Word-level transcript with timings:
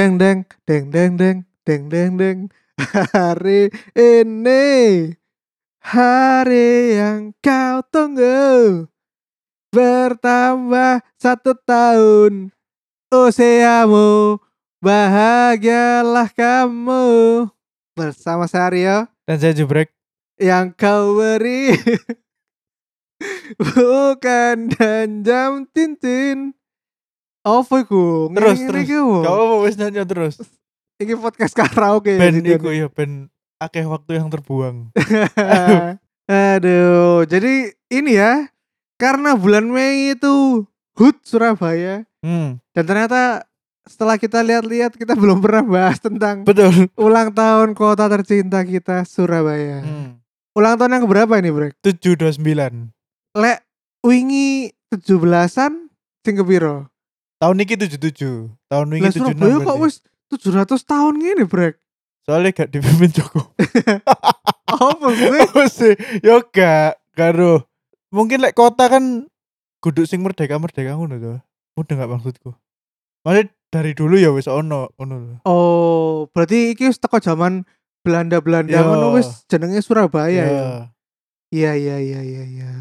Deng 0.00 0.16
deng 0.16 0.48
deng 0.64 0.88
deng 0.88 1.12
deng 1.20 1.38
deng 1.68 1.82
deng 1.92 2.12
deng. 2.16 2.38
Hari 3.12 3.68
ini 3.92 4.64
hari 5.76 6.96
yang 6.96 7.36
kau 7.44 7.84
tunggu. 7.84 8.88
Bertambah 9.68 11.04
satu 11.20 11.52
tahun 11.52 12.48
usiamu 13.12 14.40
bahagialah 14.80 16.32
kamu. 16.32 17.04
Bersama 17.92 18.48
saya 18.48 18.72
Aryo 18.72 18.98
Dan 19.28 19.36
saya 19.36 19.52
jubrek. 19.52 19.92
yang 20.40 20.72
kau 20.80 21.20
beri. 21.20 21.76
Bukan 23.76 24.72
dan 24.72 25.20
jam 25.20 25.68
tintin 25.68 26.56
apa 27.40 27.74
iku 27.82 28.28
Terus, 28.36 28.58
terus. 28.60 28.86
Kau 29.24 29.44
mau 29.48 29.60
wis 29.64 29.76
nyanyi 29.80 30.04
terus. 30.04 30.36
Iki 31.00 31.16
podcast 31.16 31.56
karaoke 31.56 32.20
Ben 32.20 32.44
iku 32.44 32.68
ya 32.72 32.92
ben 32.92 33.32
akeh 33.60 33.84
waktu 33.88 34.20
yang 34.20 34.28
terbuang. 34.28 34.92
Aduh, 36.30 37.26
jadi 37.26 37.74
ini 37.90 38.20
ya 38.20 38.48
karena 39.00 39.34
bulan 39.34 39.66
Mei 39.66 40.14
itu 40.14 40.64
HUT 40.94 41.16
Surabaya 41.24 42.04
Hmm, 42.20 42.60
dan 42.76 42.84
ternyata 42.84 43.48
setelah 43.88 44.20
kita 44.20 44.44
lihat-lihat 44.44 44.92
kita 44.92 45.16
belum 45.16 45.40
pernah 45.40 45.64
bahas 45.64 45.96
tentang 45.96 46.44
betul. 46.44 46.68
ulang 47.00 47.32
tahun 47.32 47.72
kota 47.72 48.12
tercinta 48.12 48.60
kita 48.60 49.08
Surabaya. 49.08 49.80
Hmm. 49.80 50.20
Ulang 50.52 50.76
tahun 50.76 51.00
yang 51.00 51.06
berapa 51.08 51.32
ini, 51.40 51.48
Brek? 51.48 51.72
729. 51.80 52.92
Lek 53.38 53.64
wingi 54.04 54.74
17-an 54.92 55.88
sing 56.20 56.34
kepiro? 56.36 56.89
Tahun 57.40 57.56
ini 57.56 57.88
77. 57.88 58.52
Tahun 58.68 58.86
ini 58.92 59.00
Lah 59.00 59.10
76. 59.10 59.32
Surabaya 59.32 59.56
kok 59.64 59.78
wis 59.80 59.94
700 60.28 60.84
tahun 60.84 61.14
gini, 61.18 61.44
Brek? 61.48 61.80
Soalnya 62.28 62.52
gak 62.52 62.70
dipimpin 62.70 63.10
Joko. 63.10 63.56
Apa 64.70 65.08
sih? 65.72 65.96
Yo 66.26 66.44
gak 66.52 67.00
karo. 67.16 67.64
Mungkin 68.12 68.44
lek 68.44 68.52
kota 68.52 68.92
kan 68.92 69.24
kudu 69.80 70.04
sing 70.04 70.20
merdeka-merdeka 70.20 70.94
ngono 71.00 71.16
to. 71.16 71.34
Mudah 71.80 71.94
gak 71.96 72.10
maksudku? 72.12 72.52
Maksudnya 73.24 73.48
dari 73.72 73.92
dulu 73.96 74.20
ya 74.20 74.30
wis 74.36 74.46
ono 74.46 74.92
ngono 75.00 75.14
lho. 75.16 75.34
Oh, 75.48 76.28
berarti 76.36 76.76
iki 76.76 76.92
wis 76.92 77.00
teko 77.00 77.24
zaman 77.24 77.64
Belanda-Belanda 78.04 78.76
Iya. 78.76 78.84
ngono 78.84 79.16
wis 79.16 79.48
jenenge 79.48 79.80
Surabaya 79.80 80.44
ya. 80.44 80.44
Ya. 80.44 80.68
Iya 81.50 81.72
iya 81.74 81.96
iya 81.98 82.20
iya 82.20 82.44
iya. 82.46 82.72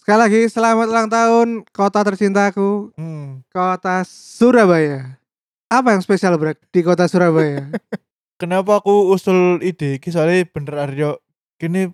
Sekali 0.00 0.18
lagi 0.18 0.40
selamat 0.48 0.86
ulang 0.88 1.08
tahun 1.12 1.48
kota 1.76 2.00
tercintaku, 2.00 2.96
Hmm. 2.96 3.44
kota 3.52 4.00
Surabaya. 4.08 5.20
Apa 5.68 5.94
yang 5.94 6.02
spesial 6.02 6.40
Brek 6.40 6.58
di 6.72 6.80
kota 6.80 7.04
Surabaya? 7.06 7.68
kenapa 8.40 8.80
aku 8.80 9.12
usul 9.12 9.60
ide 9.60 10.00
iki 10.00 10.08
soalnya 10.08 10.48
bener 10.48 10.74
Aryo 10.80 11.10
kini 11.60 11.92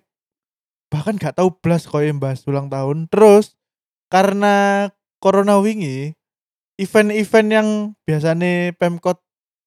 bahkan 0.87 1.19
gak 1.19 1.35
tahu 1.35 1.51
blas 1.59 1.83
koyo 1.83 2.07
bahas 2.15 2.47
ulang 2.47 2.71
tahun 2.71 3.11
terus 3.11 3.59
karena 4.07 4.87
corona 5.19 5.59
wingi 5.59 6.15
event-event 6.79 7.49
yang 7.51 7.67
biasanya 8.07 8.71
Pemkot 8.79 9.19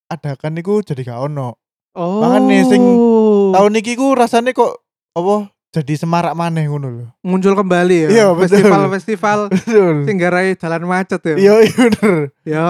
adakan 0.09 0.57
itu 0.57 0.81
jadi 0.81 1.05
gak 1.05 1.29
ono 1.29 1.61
oh. 1.93 2.25
Makanya 2.25 2.65
sing 2.65 2.83
tahun 3.53 3.77
iki 3.77 4.01
ku 4.01 4.17
rasanya 4.17 4.57
kok 4.57 4.81
apa 5.13 5.53
jadi 5.71 5.95
semarak 5.95 6.35
maneh 6.35 6.67
ngono 6.67 6.89
lho 6.91 7.07
muncul 7.23 7.55
kembali 7.55 7.97
ya. 8.07 8.09
Iya. 8.11 8.27
Festival-festival 8.35 9.55
sing 10.07 10.17
garai 10.19 10.59
dalan 10.59 10.85
macet 10.87 11.23
ya. 11.23 11.37
iya 11.39 11.55
iya 11.63 11.75
bener 11.79 12.15
Yo. 12.43 12.67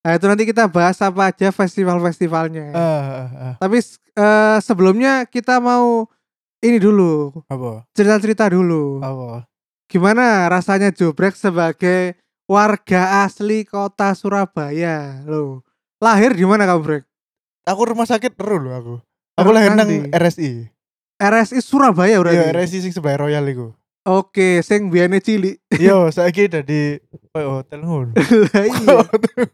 Nah, 0.00 0.16
itu 0.16 0.24
nanti 0.24 0.48
kita 0.48 0.64
bahas 0.72 0.96
apa 1.04 1.28
aja 1.28 1.52
festival-festivalnya. 1.52 2.72
ah 2.72 2.80
ah, 2.80 3.28
ah. 3.36 3.54
Tapi 3.60 3.84
eh, 4.16 4.56
sebelumnya 4.64 5.28
kita 5.28 5.60
mau 5.60 6.08
ini 6.64 6.80
dulu, 6.80 7.44
apa 7.52 7.84
cerita-cerita 7.92 8.48
dulu. 8.48 9.04
apa 9.04 9.44
Gimana 9.92 10.48
rasanya 10.48 10.88
Jobrek 10.88 11.36
sebagai 11.36 12.16
warga 12.48 13.28
asli 13.28 13.68
kota 13.68 14.16
Surabaya? 14.16 15.20
Loh, 15.28 15.66
lahir 16.00 16.32
di 16.32 16.48
mana 16.48 16.64
kamu, 16.64 16.80
Brek? 16.80 17.04
aku 17.70 17.82
rumah 17.92 18.06
sakit 18.08 18.34
terus 18.34 18.60
lho 18.60 18.72
aku 18.74 18.94
aku 19.38 19.50
lahir 19.52 19.72
nang? 19.76 19.88
RSI 20.10 20.68
RSI 21.20 21.60
Surabaya 21.60 22.08
iya 22.10 22.18
berarti. 22.18 22.48
RSI 22.50 22.78
sing 22.82 22.92
sebelah 22.92 23.20
Royal 23.20 23.44
iku 23.44 23.76
Oke, 24.00 24.64
sing 24.64 24.88
biane 24.88 25.20
cilik. 25.20 25.60
Yo, 25.76 26.08
saiki 26.16 26.48
dadi 26.48 26.96
koyo 27.30 27.60
hotel 27.60 27.84
ngono. 27.84 28.16
Lah 28.16 28.64
iya, 28.64 28.96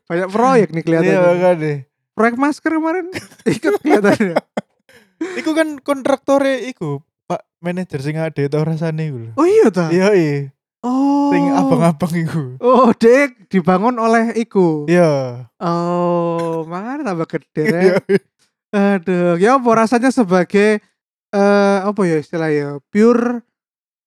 banyak 0.06 0.28
proyek 0.30 0.68
nih 0.70 0.78
Iya, 0.78 0.86
kelihatannya. 0.86 1.18
makane. 1.34 1.72
Proyek 2.14 2.36
masker 2.38 2.70
kemarin 2.72 3.06
ikut 3.58 3.72
kelihatannya. 3.82 4.38
Iku 5.42 5.50
kan 5.50 5.82
kontraktore 5.82 6.62
iku, 6.62 7.02
Pak 7.26 7.42
manajer 7.58 7.98
sing 7.98 8.16
ade 8.16 8.46
to 8.46 8.62
rasane 8.62 9.10
iku. 9.10 9.34
Oh 9.34 9.42
iya 9.44 9.66
ta? 9.66 9.90
Iya, 9.90 10.14
iya. 10.14 10.54
Oh. 10.86 11.34
Sing 11.34 11.42
abang-abang 11.50 12.14
iku. 12.14 12.42
Oh, 12.62 12.94
dek 12.94 13.50
dibangun 13.50 13.98
oleh 13.98 14.30
iku. 14.38 14.86
Iya. 14.86 15.42
Oh, 15.58 16.62
makanya 16.70 17.10
tambah 17.10 17.26
gede. 17.26 17.64
Iya. 17.66 17.80
Rek. 17.98 18.22
Aduh, 18.70 19.34
ya 19.42 19.58
apa 19.58 19.70
rasanya 19.74 20.14
sebagai 20.14 20.78
eh 21.36 21.78
apa 21.84 22.00
ya 22.02 22.16
istilahnya? 22.16 22.80
Pure 22.88 23.44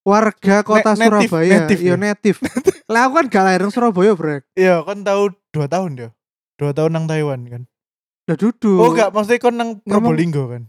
warga 0.01 0.66
kota 0.66 0.97
native, 0.97 1.29
Surabaya. 1.29 1.51
native 1.62 1.81
Iya, 1.81 1.94
ya? 1.94 1.95
native. 2.01 2.38
Lah 2.91 3.01
aku 3.06 3.13
kan 3.22 3.25
gak 3.29 3.44
lahir 3.45 3.62
nang 3.62 3.73
Surabaya, 3.73 4.12
Brek. 4.17 4.44
Iya, 4.57 4.81
kan 4.81 5.06
tahu 5.06 5.29
2 5.53 5.69
tahun 5.69 5.91
ya. 5.95 6.09
2 6.57 6.73
tahun 6.73 6.91
nang 6.91 7.06
Taiwan 7.06 7.41
kan. 7.45 7.62
Lah 8.25 8.35
duduk. 8.38 8.79
Oh, 8.81 8.89
enggak, 8.89 9.09
maksudnya 9.13 9.38
kon 9.38 9.56
nang 9.56 9.69
Probolinggo 9.85 10.50
kan. 10.50 10.63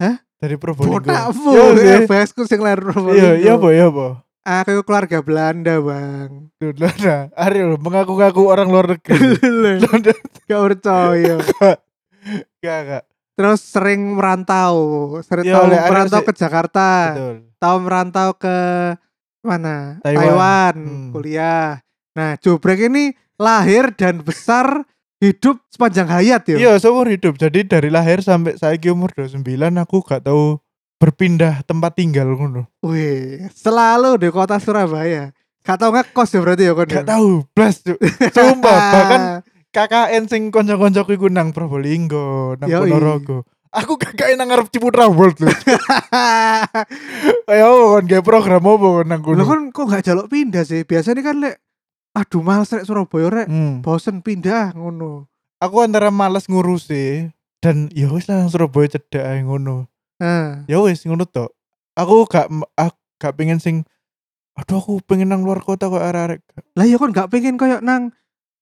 Hah? 0.00 0.16
Dari 0.40 0.56
Probolinggo. 0.56 1.04
Botakmu, 1.04 1.52
Iya, 1.76 2.00
ya, 2.00 2.08
bahasku 2.08 2.48
sing 2.48 2.64
lahir 2.64 2.80
Iya, 2.80 2.86
Probolinggo. 2.88 3.30
iya 3.36 3.52
apa, 3.54 3.68
iya 3.70 3.86
apa. 3.92 4.06
Aku 4.40 4.80
keluarga 4.88 5.20
Belanda, 5.20 5.76
Bang. 5.84 6.48
Nah, 6.56 7.28
Ariel 7.36 7.76
mengaku-ngaku 7.76 8.48
orang 8.48 8.72
luar 8.72 8.96
negeri. 8.96 9.36
gak 10.48 10.60
percaya. 10.64 11.36
Enggak, 12.56 12.78
enggak. 12.80 13.04
Terus 13.40 13.60
sering 13.64 14.20
merantau, 14.20 14.74
sering 15.24 15.48
Iya, 15.48 15.56
tahu 15.56 15.64
ada 15.66 15.78
merantau 15.88 16.20
ke 16.20 16.32
Jakarta, 16.36 16.88
Betul. 17.16 17.36
tahu 17.56 17.76
merantau 17.80 18.28
ke 18.36 18.56
mana? 19.40 19.96
Taiwan. 20.04 20.20
Taiwan, 20.20 20.74
Hmm. 20.76 21.08
kuliah. 21.08 21.80
Nah, 22.12 22.36
Jobrek 22.36 22.84
ini 22.84 23.16
lahir 23.40 23.96
dan 23.96 24.20
besar 24.20 24.84
hidup 25.16 25.56
sepanjang 25.72 26.04
hayat 26.12 26.44
ya. 26.44 26.56
Iya, 26.60 26.72
seumur 26.76 27.08
hidup. 27.08 27.40
Jadi 27.40 27.64
dari 27.64 27.88
lahir 27.88 28.20
sampai 28.20 28.60
saiki 28.60 28.92
umur 28.92 29.08
29 29.16 29.80
aku 29.80 30.04
gak 30.04 30.28
tahu 30.28 30.60
berpindah 31.00 31.64
tempat 31.64 31.96
tinggal 31.96 32.28
ngono. 32.28 32.68
Wih, 32.84 33.48
selalu 33.56 34.20
di 34.20 34.28
kota 34.28 34.60
Surabaya. 34.60 35.32
Gak 35.64 35.80
tau 35.80 35.96
ngekos 35.96 36.28
ya 36.28 36.40
berarti 36.44 36.64
ya 36.68 36.72
kon. 36.76 36.88
Gak 36.88 37.08
tahu, 37.08 37.30
blas. 37.56 37.80
Sumpah, 38.32 38.76
bahkan 38.92 39.20
KKN 39.70 40.26
sing 40.26 40.50
konco-koncoku 40.50 41.14
iku 41.14 41.26
nang 41.30 41.54
Probolinggo, 41.54 42.58
nang. 42.58 42.66
Ponorogo. 42.66 43.46
Aku 43.70 43.94
KKN 43.94 44.42
nang 44.42 44.50
ngarep 44.50 44.66
Ciputra 44.74 45.06
World 45.06 45.38
lho. 45.46 45.50
Ayo 47.50 47.94
kon 47.94 48.04
gawe 48.10 48.22
program 48.26 48.66
kon 48.66 49.06
nang 49.06 49.22
kono? 49.22 49.46
kan 49.46 49.70
kok 49.70 49.86
gak 49.86 50.02
jaluk 50.02 50.26
pindah 50.26 50.66
sih? 50.66 50.82
Biasanya 50.82 51.22
kan 51.22 51.36
lek 51.38 51.62
aduh 52.10 52.42
males 52.42 52.66
rek 52.74 52.82
Surabaya 52.82 53.30
rek. 53.30 53.46
Hmm. 53.46 53.78
Bosen 53.78 54.26
pindah 54.26 54.74
ngono. 54.74 55.30
Aku 55.62 55.86
antara 55.86 56.10
males 56.10 56.50
ngurusi 56.50 57.30
dan 57.62 57.86
ya 57.94 58.10
wis 58.10 58.26
lah 58.26 58.42
nang 58.42 58.50
Surabaya 58.50 58.90
cedak 58.90 59.22
ae 59.22 59.46
ngono. 59.46 59.86
Nah, 60.18 60.66
Ya 60.66 60.82
wis 60.82 61.06
ngono 61.06 61.22
tok. 61.30 61.54
Aku 61.94 62.26
gak 62.26 62.50
aku 62.74 62.98
gak 63.22 63.38
pengen 63.38 63.62
sing 63.62 63.86
aduh 64.58 64.82
aku 64.82 64.98
pengen 65.06 65.30
nang 65.30 65.46
luar 65.46 65.62
kota 65.62 65.86
kok 65.86 66.02
arek-arek. 66.02 66.42
lah 66.74 66.84
ya 66.90 66.98
kon 66.98 67.14
gak 67.14 67.30
pengen 67.30 67.54
koyo 67.54 67.78
nang 67.78 68.10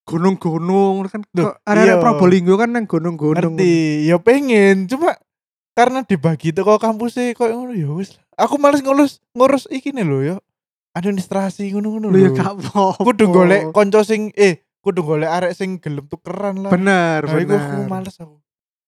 gunung-gunung 0.08 1.04
kan 1.06 1.20
Duh, 1.30 1.52
area 1.62 1.84
iya. 1.84 2.00
Probolinggo 2.00 2.56
kan 2.56 2.72
nang 2.72 2.88
gunung-gunung. 2.88 3.54
ngerti 3.60 4.08
ya 4.08 4.16
pengen 4.16 4.88
cuma 4.88 5.20
karena 5.76 6.00
dibagi 6.02 6.50
teko 6.50 6.80
kampus 6.80 7.14
sih 7.14 7.36
kok 7.36 7.52
ngono 7.52 7.70
ya 7.70 7.92
wis 7.92 8.16
aku 8.34 8.56
males 8.56 8.80
ngurus 8.80 9.20
ngurus 9.30 9.68
iki 9.68 9.92
nih 9.92 10.02
lho 10.02 10.18
ya 10.24 10.36
administrasi 10.90 11.70
ngono-ngono 11.70 12.08
Lu 12.08 12.18
ya 12.18 12.30
lho 12.30 12.34
gak 12.34 12.50
apa-apa. 12.58 13.04
kudu 13.04 13.24
golek 13.28 13.62
konco 13.70 14.00
sing 14.02 14.32
eh 14.34 14.64
kudu 14.80 15.04
golek 15.04 15.28
arek 15.28 15.52
sing 15.52 15.78
gelem 15.78 16.08
tukeran 16.08 16.64
lah 16.64 16.72
Bener, 16.72 17.22
nah, 17.22 17.38
iku 17.38 17.54
aku 17.54 17.78
bener. 17.78 17.86
males 17.86 18.16
aku 18.16 18.36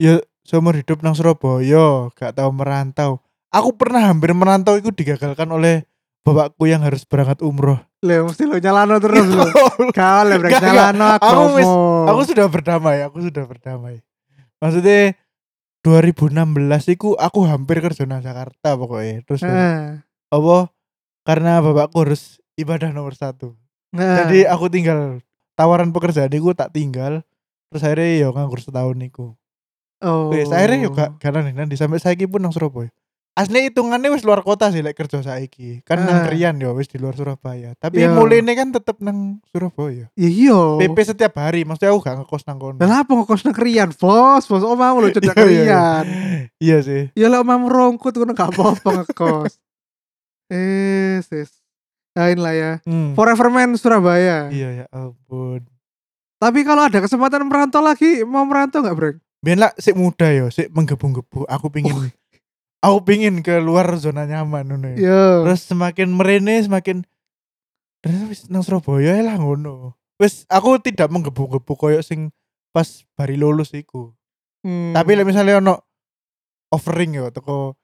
ya 0.01 0.19
seumur 0.43 0.75
hidup 0.75 1.05
nang 1.05 1.15
Surabaya 1.15 2.09
gak 2.11 2.35
tahu 2.35 2.51
merantau 2.51 3.21
aku 3.53 3.71
pernah 3.77 4.09
hampir 4.09 4.33
merantau 4.33 4.75
itu 4.75 4.91
digagalkan 4.91 5.47
oleh 5.47 5.85
bapakku 6.25 6.67
yang 6.67 6.83
harus 6.83 7.05
berangkat 7.05 7.45
umroh 7.45 7.79
Lah 8.01 8.25
mesti 8.25 8.49
lo 8.49 8.57
nyalano 8.57 8.97
terus 8.97 9.29
lo. 9.29 9.45
Kau 9.93 10.21
lah 10.25 10.37
brek 10.37 10.57
nyalano 10.57 11.21
Aku 11.21 11.25
aku. 11.25 11.45
wis- 11.61 11.77
aku 12.09 12.21
sudah 12.27 12.47
berdamai 12.49 12.97
aku 13.05 13.19
sudah 13.21 13.45
berdamai 13.45 14.01
maksudnya 14.61 15.17
2016 15.81 16.37
iku 16.93 17.17
aku 17.17 17.49
hampir 17.49 17.81
kerja 17.81 18.05
nang 18.05 18.21
Jakarta 18.21 18.77
pokoknya 18.77 19.25
terus 19.25 19.41
Heeh. 19.41 20.05
apa 20.29 20.57
karena 21.25 21.65
bapakku 21.65 22.05
harus 22.05 22.37
ibadah 22.61 22.93
nomor 22.93 23.17
satu 23.17 23.57
Heeh. 23.97 24.17
jadi 24.21 24.39
aku 24.53 24.69
tinggal 24.69 25.25
tawaran 25.57 25.93
pekerjaan 25.93 26.33
iku 26.33 26.57
tak 26.57 26.73
tinggal. 26.73 27.21
Terus 27.69 27.85
akhirnya 27.85 28.09
ya 28.17 28.29
nganggur 28.33 28.59
setahun 28.59 28.97
iku. 29.05 29.37
Oh. 30.01 30.33
Wis 30.33 30.49
akhirnya 30.49 30.89
yo 30.89 30.91
gak 30.91 31.21
gak 31.21 31.31
nang 31.37 31.53
nanti 31.53 31.77
sampai 31.77 32.01
saiki 32.01 32.25
pun 32.25 32.41
nang 32.41 32.51
Surabaya. 32.51 32.89
Asli 33.31 33.71
hitungannya 33.71 34.11
wis 34.11 34.27
luar 34.27 34.43
kota 34.43 34.69
sih 34.69 34.83
lek 34.83 34.99
kerja 34.99 35.23
saiki. 35.23 35.81
Kan 35.87 36.03
nang 36.03 36.23
Ah. 36.23 36.27
Krian 36.27 36.59
yo 36.59 36.75
wis 36.75 36.91
di 36.91 36.99
luar 36.99 37.15
Surabaya. 37.15 37.73
Tapi 37.79 38.03
Yo. 38.03 38.13
mulainya 38.13 38.53
kan 38.53 38.75
tetep 38.75 38.99
nang 39.01 39.39
Surabaya. 39.49 40.11
Ya 40.19 40.29
iya. 40.29 40.59
PP 40.77 40.99
setiap 41.15 41.39
hari, 41.39 41.63
maksudnya 41.63 41.95
aku 41.95 42.03
gak 42.03 42.17
ngekos 42.21 42.43
nang 42.45 42.59
kono. 42.59 42.77
Lah 42.83 43.07
apa 43.07 43.13
ngekos 43.15 43.47
nang 43.47 43.55
Krian, 43.55 43.95
Bos? 43.95 44.45
Bos 44.45 44.61
omamu 44.61 45.01
lho 45.01 45.09
cedak 45.17 45.39
Iya, 45.39 45.47
iya, 45.47 45.47
iya. 45.47 45.55
Krian. 45.63 46.05
Iya 46.59 46.77
sih. 46.83 47.03
Ya 47.15 47.27
lah 47.31 47.41
omamu 47.41 47.71
rongkut 47.71 48.13
ngono 48.13 48.35
gak 48.35 48.51
apa-apa 48.53 49.07
ngekos. 49.07 49.57
Eh, 50.51 51.23
sis. 51.23 51.63
Lain 52.19 52.43
lah 52.43 52.51
ya. 52.51 52.73
Hmm. 52.83 53.15
Forever 53.15 53.47
Man 53.49 53.79
Surabaya. 53.79 54.51
Iya 54.51 54.83
ya 54.83 54.87
ampun. 54.91 55.63
Tapi 56.43 56.67
kalau 56.67 56.91
ada 56.91 56.99
kesempatan 56.99 57.47
merantau 57.47 57.79
lagi, 57.79 58.27
mau 58.27 58.43
merantau 58.43 58.83
nggak, 58.83 58.97
Bro? 58.99 59.11
Biar 59.41 59.57
lah 59.57 59.71
sik 59.79 59.95
muda 59.95 60.27
yo, 60.35 60.51
sik 60.51 60.75
menggebu-gebu. 60.75 61.47
Aku 61.47 61.71
pingin 61.71 62.11
aku 62.81 62.99
pingin 63.05 63.45
keluar 63.45 63.87
zona 64.01 64.25
nyaman 64.25 64.65
ngono 64.67 64.87
ya. 64.97 64.99
Yo. 64.99 65.25
Terus 65.47 65.61
semakin 65.69 66.09
merene 66.13 66.61
semakin 66.65 67.05
terus 68.01 68.21
wis 68.33 68.41
nang 68.49 68.65
Surabaya 68.65 69.21
lah 69.21 69.37
ngono. 69.37 69.97
Wis 70.21 70.45
aku 70.49 70.81
tidak 70.81 71.09
menggebu-gebu 71.13 71.73
koyo 71.77 72.01
sing 72.01 72.33
pas 72.73 73.05
bari 73.17 73.37
lulus 73.37 73.73
iku. 73.77 74.13
Hmm. 74.65 74.93
Tapi 74.97 75.17
lek 75.17 75.29
misalnya 75.29 75.61
ono 75.61 75.81
offering 76.73 77.17
yo 77.17 77.29
teko 77.33 77.77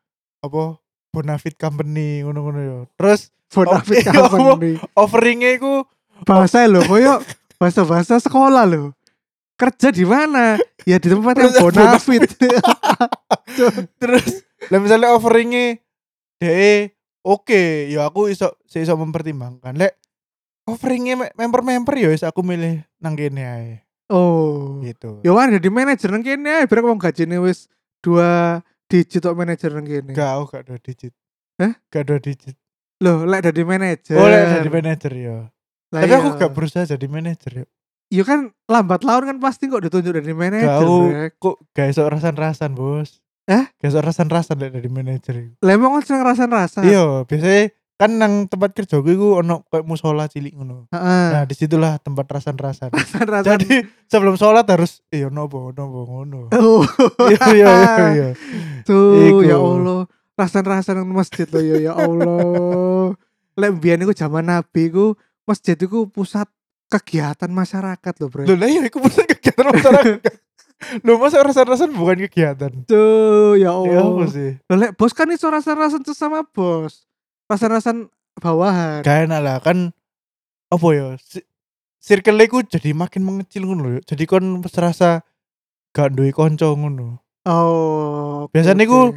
apa 0.45 0.81
Bonafit 1.13 1.57
Company 1.57 2.25
ngono-ngono 2.25 2.61
yo. 2.61 2.79
Terus 2.97 3.33
Bonafit 3.53 4.05
iya, 4.09 4.13
Company. 4.13 4.81
offeringnya 4.97 5.57
iku 5.57 5.85
Bahasa 6.25 6.65
lho, 6.65 6.81
koyo 6.89 7.21
bahasa-bahasa 7.61 8.17
sekolah 8.25 8.65
lho. 8.65 8.96
Kerja 9.57 9.89
di 9.89 10.05
mana? 10.05 10.61
Ya 10.85 11.01
di 11.01 11.09
tempat 11.09 11.33
yang 11.35 11.53
Bonafit. 11.65 12.23
terus 13.97 14.45
lah 14.69 14.79
misalnya 14.79 15.15
offeringnya 15.15 15.81
de 16.37 16.93
oke 17.25 17.89
ya 17.89 18.07
aku 18.07 18.29
iso 18.29 18.53
saya 18.69 18.85
iso 18.85 18.95
mempertimbangkan 18.95 19.73
lek 19.75 19.97
offeringnya 20.67 21.15
me- 21.17 21.35
member-member 21.35 21.95
ya 21.97 22.11
aku 22.29 22.45
milih 22.45 22.85
nang 23.01 23.17
kene 23.17 23.43
ae 23.43 23.73
oh. 24.13 24.83
gitu 24.85 25.23
Ya 25.25 25.33
kan 25.33 25.49
jadi 25.51 25.69
manajer 25.71 26.09
nang 26.13 26.21
kene 26.21 26.51
ae, 26.53 26.65
biar 26.67 26.85
wong 26.85 26.99
gajine 26.99 27.39
wis 27.41 27.71
dua 28.03 28.61
digit 28.87 29.23
tok 29.23 29.35
manajer 29.35 29.73
nang 29.73 29.87
kene. 29.87 30.13
gak 30.13 30.31
aku 30.37 30.45
gak 30.53 30.65
dua 30.67 30.79
digit 30.83 31.13
Hah? 31.57 31.73
gak 31.89 32.05
dua 32.05 32.19
digit 32.21 32.57
Loh, 33.01 33.25
lek 33.29 33.45
jadi 33.45 33.63
manajer. 33.63 34.17
oh 34.17 34.27
lek 34.27 34.43
jadi 34.61 34.71
manajer 34.73 35.13
ya 35.15 35.37
Lah 35.95 36.01
tapi 36.03 36.13
iya. 36.13 36.19
aku 36.21 36.29
gak 36.37 36.53
berusaha 36.53 36.85
jadi 36.85 37.07
manajer 37.09 37.53
ya 37.63 37.67
Iya 38.07 38.23
kan 38.23 38.55
lambat 38.67 39.03
laun 39.03 39.27
kan 39.27 39.39
pasti 39.39 39.67
kok 39.67 39.83
ditunjuk 39.83 40.15
dari 40.15 40.31
manajer. 40.31 40.79
Brek. 40.79 41.33
kok 41.37 41.57
gak 41.75 41.91
iso 41.91 42.07
rasan-rasan 42.07 42.73
bos 42.73 43.19
Eh? 43.47 43.67
gak 43.79 43.89
iso 43.91 43.99
rasan-rasan 43.99 44.59
dari 44.59 44.87
manajer 44.87 45.55
emang 45.61 45.99
kan 45.99 46.03
seneng 46.03 46.23
rasa-rasa. 46.23 46.83
iya 46.83 47.23
biasanya 47.23 47.71
kan 47.97 48.11
nang 48.13 48.45
tempat 48.45 48.77
kerja 48.77 49.01
gue 49.01 49.17
iku 49.17 49.41
ono 49.41 49.65
kayak 49.67 49.89
musola 49.89 50.29
cilik 50.29 50.53
ngono 50.53 50.85
Heeh. 50.93 51.27
nah 51.33 51.43
di 51.49 51.57
situlah 51.57 51.97
tempat 51.97 52.29
rasan-rasan 52.29 52.93
Rasa-rasa. 52.93 53.57
Jadi 53.57 53.83
sebelum 54.07 54.37
sholat 54.37 54.69
harus 54.69 55.01
iya 55.09 55.33
nopo 55.33 55.73
nopo 55.73 56.05
ngono. 56.05 56.53
Iya 57.33 57.43
iya 57.57 57.73
iya. 58.13 58.29
Tuh, 58.85 59.19
Iku. 59.19 59.39
ya 59.43 59.57
Allah. 59.57 60.05
Rasan-rasan 60.37 61.01
nang 61.01 61.09
masjid 61.11 61.49
loh 61.49 61.65
ya, 61.65 61.77
ya 61.81 61.93
Allah. 61.97 63.17
Lek 63.57 63.73
iku 63.81 64.13
zaman 64.13 64.45
Nabi 64.45 64.93
iku 64.93 65.17
masjid 65.49 65.81
iku 65.81 66.05
pusat 66.13 66.45
kegiatan 66.87 67.51
masyarakat 67.51 68.15
loh, 68.21 68.29
Bro. 68.31 68.43
Loh 68.47 68.57
lah 68.57 68.69
iya 68.69 68.83
iku 68.87 69.03
pusat 69.03 69.27
kegiatan 69.27 69.67
masyarakat. 69.67 70.21
Loh 71.09 71.17
masa 71.17 71.41
rasan-rasan 71.41 71.89
bukan 71.91 72.21
kegiatan. 72.29 72.69
Tuh, 72.85 73.57
ya 73.57 73.73
Ya 73.89 73.97
apa 73.97 74.13
Allah. 74.13 74.29
sih? 74.29 74.61
Loh, 74.69 74.77
lek 74.77 74.93
bos 74.93 75.17
kan 75.17 75.25
iso 75.33 75.49
rasan-rasan 75.49 76.05
sesama 76.05 76.45
bos. 76.45 77.09
Rasan-rasan 77.49 78.13
bawahan. 78.37 79.01
Gak 79.01 79.25
enak 79.25 79.41
lah 79.41 79.57
kan 79.59 79.97
apa 80.69 80.87
ya? 80.93 81.17
si- 81.17 81.47
Circle 81.97 82.45
ku 82.47 82.61
jadi 82.61 82.93
makin 82.93 83.25
mengecil 83.25 83.65
ngono 83.65 83.83
lho. 83.89 84.01
Jadi 84.05 84.29
kon 84.29 84.61
serasa 84.69 85.25
gak 85.91 86.13
duwe 86.13 86.31
kanca 86.31 86.69
ngono. 86.69 87.25
Oh. 87.49 88.47
Biasanya 88.53 88.85
oke. 88.85 88.87
iku- 88.87 89.15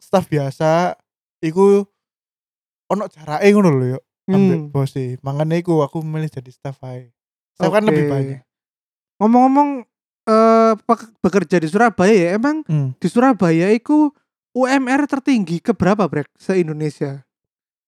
Staff 0.00 0.26
biasa 0.26 0.96
iku 1.42 1.84
ono 2.86 3.04
jarake 3.10 3.50
ngono 3.50 3.74
lho 3.74 3.86
yo. 3.94 4.00
Ambek 4.30 4.58
Hmm. 4.60 4.70
bos 4.70 4.90
sih. 4.90 5.18
Makanya 5.20 5.56
iku 5.56 5.80
aku 5.80 6.00
milih 6.00 6.26
jadi 6.26 6.50
staff 6.50 6.78
ae. 6.82 7.10
Staff 7.54 7.70
kan 7.70 7.82
Oke. 7.82 7.90
lebih 7.90 8.04
banyak. 8.06 8.40
Ngomong-ngomong 9.18 9.68
eh 10.24 10.72
bekerja 11.18 11.58
di 11.58 11.66
Surabaya 11.66 12.14
ya, 12.14 12.28
emang 12.36 12.62
Hmm. 12.64 12.94
di 12.96 13.08
Surabaya 13.08 13.68
iku 13.70 14.14
UMR 14.50 15.06
tertinggi 15.06 15.58
ke 15.58 15.70
berapa, 15.70 16.06
Brek, 16.06 16.30
se-Indonesia? 16.34 17.22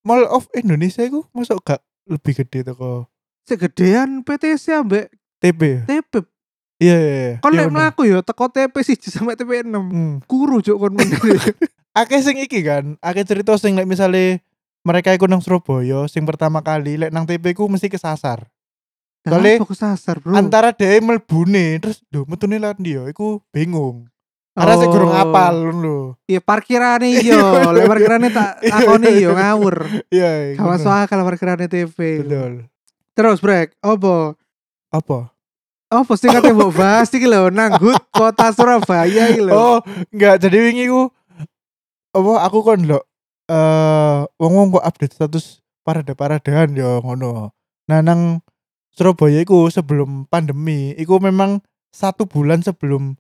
Mall 0.02 0.26
of 0.26 0.50
Indonesia 0.52 1.02
iku 1.02 1.22
masuk 1.30 1.62
gak 1.62 1.78
lebih 2.04 2.42
gede 2.42 2.66
toko 2.66 3.06
Segedean 3.42 4.22
PTC 4.22 4.74
ambek 4.74 5.10
TP 5.38 5.60
ya? 5.62 5.80
TP. 5.86 6.12
Iya 6.78 6.96
iya 6.98 7.14
iya. 7.14 7.34
Lek 7.38 7.66
bener. 7.66 7.70
mlaku 7.70 8.02
ya 8.06 8.18
teko 8.22 8.50
TP 8.50 8.74
1 8.74 9.06
sampai 9.08 9.38
TP 9.38 9.62
6. 9.62 9.70
Hmm. 9.70 10.14
Kuru 10.26 10.58
kon 10.58 10.94
meneh. 10.98 11.18
Akeh 11.92 12.18
sing 12.18 12.38
iki 12.38 12.62
kan, 12.62 12.98
akeh 12.98 13.22
cerita 13.22 13.54
sing 13.54 13.74
lek 13.74 13.86
misale 13.86 14.42
mereka 14.82 15.14
iku 15.14 15.30
nang 15.30 15.38
Surabaya 15.38 16.06
sing 16.06 16.26
pertama 16.26 16.58
kali 16.60 16.98
lek 16.98 17.10
nang 17.10 17.22
TP 17.22 17.54
ku 17.54 17.70
mesti 17.70 17.86
kesasar. 17.86 18.46
Soale 19.22 19.62
Apa 19.62 19.70
kesasar, 19.70 20.18
Bro? 20.18 20.34
Antara 20.34 20.74
dhewe 20.74 20.98
mlebune 20.98 21.78
terus 21.78 22.02
lho 22.10 22.26
metune 22.26 22.58
lan 22.58 22.74
dia 22.78 23.06
iku 23.06 23.38
bingung. 23.54 24.10
Karena 24.52 24.74
sik 24.76 24.90
gurung 24.90 25.14
Oh. 25.14 25.22
apal 25.22 25.54
lho. 25.70 26.18
Iya 26.26 26.42
parkirane 26.42 27.08
yo, 27.30 27.38
lek 27.70 27.86
parkirane 27.86 28.28
tak 28.28 28.58
akoni 28.60 29.08
iya, 29.14 29.22
yo 29.22 29.30
iya. 29.32 29.38
ngawur. 29.38 29.76
Iya. 30.10 30.30
Masuk 30.58 30.90
ngono. 30.90 31.06
akal 31.06 31.20
parkirane 31.22 31.66
TP. 31.70 31.98
Betul. 32.26 32.52
Terus 33.14 33.38
Brek, 33.38 33.78
opo? 33.78 34.34
Apa? 34.90 35.30
Opo 35.92 36.12
sing 36.18 36.32
kate 36.32 36.50
mbok 36.50 36.72
bahas 36.74 37.12
iki 37.12 37.28
lho 37.28 37.46
nang 37.48 37.78
Kota 38.10 38.50
Surabaya 38.50 39.30
iki 39.30 39.38
lho. 39.40 39.52
Oh, 39.54 39.78
enggak 40.10 40.42
jadi 40.42 40.58
wingi 40.66 40.90
ku 40.90 41.12
apa 42.12 42.32
aku 42.44 42.58
kon 42.60 42.82
lho 42.84 43.00
eh 43.50 44.20
wong-wong 44.38 44.78
kok 44.78 44.86
update 44.86 45.14
status 45.14 45.62
parade-paradean 45.82 46.78
yo 46.78 47.02
ngono. 47.02 47.50
Nah 47.90 48.00
nang 48.02 48.42
Surabaya 48.92 49.40
iku 49.40 49.72
sebelum 49.72 50.28
pandemi 50.28 50.92
iku 51.00 51.16
memang 51.16 51.64
satu 51.96 52.28
bulan 52.28 52.60
sebelum 52.60 53.16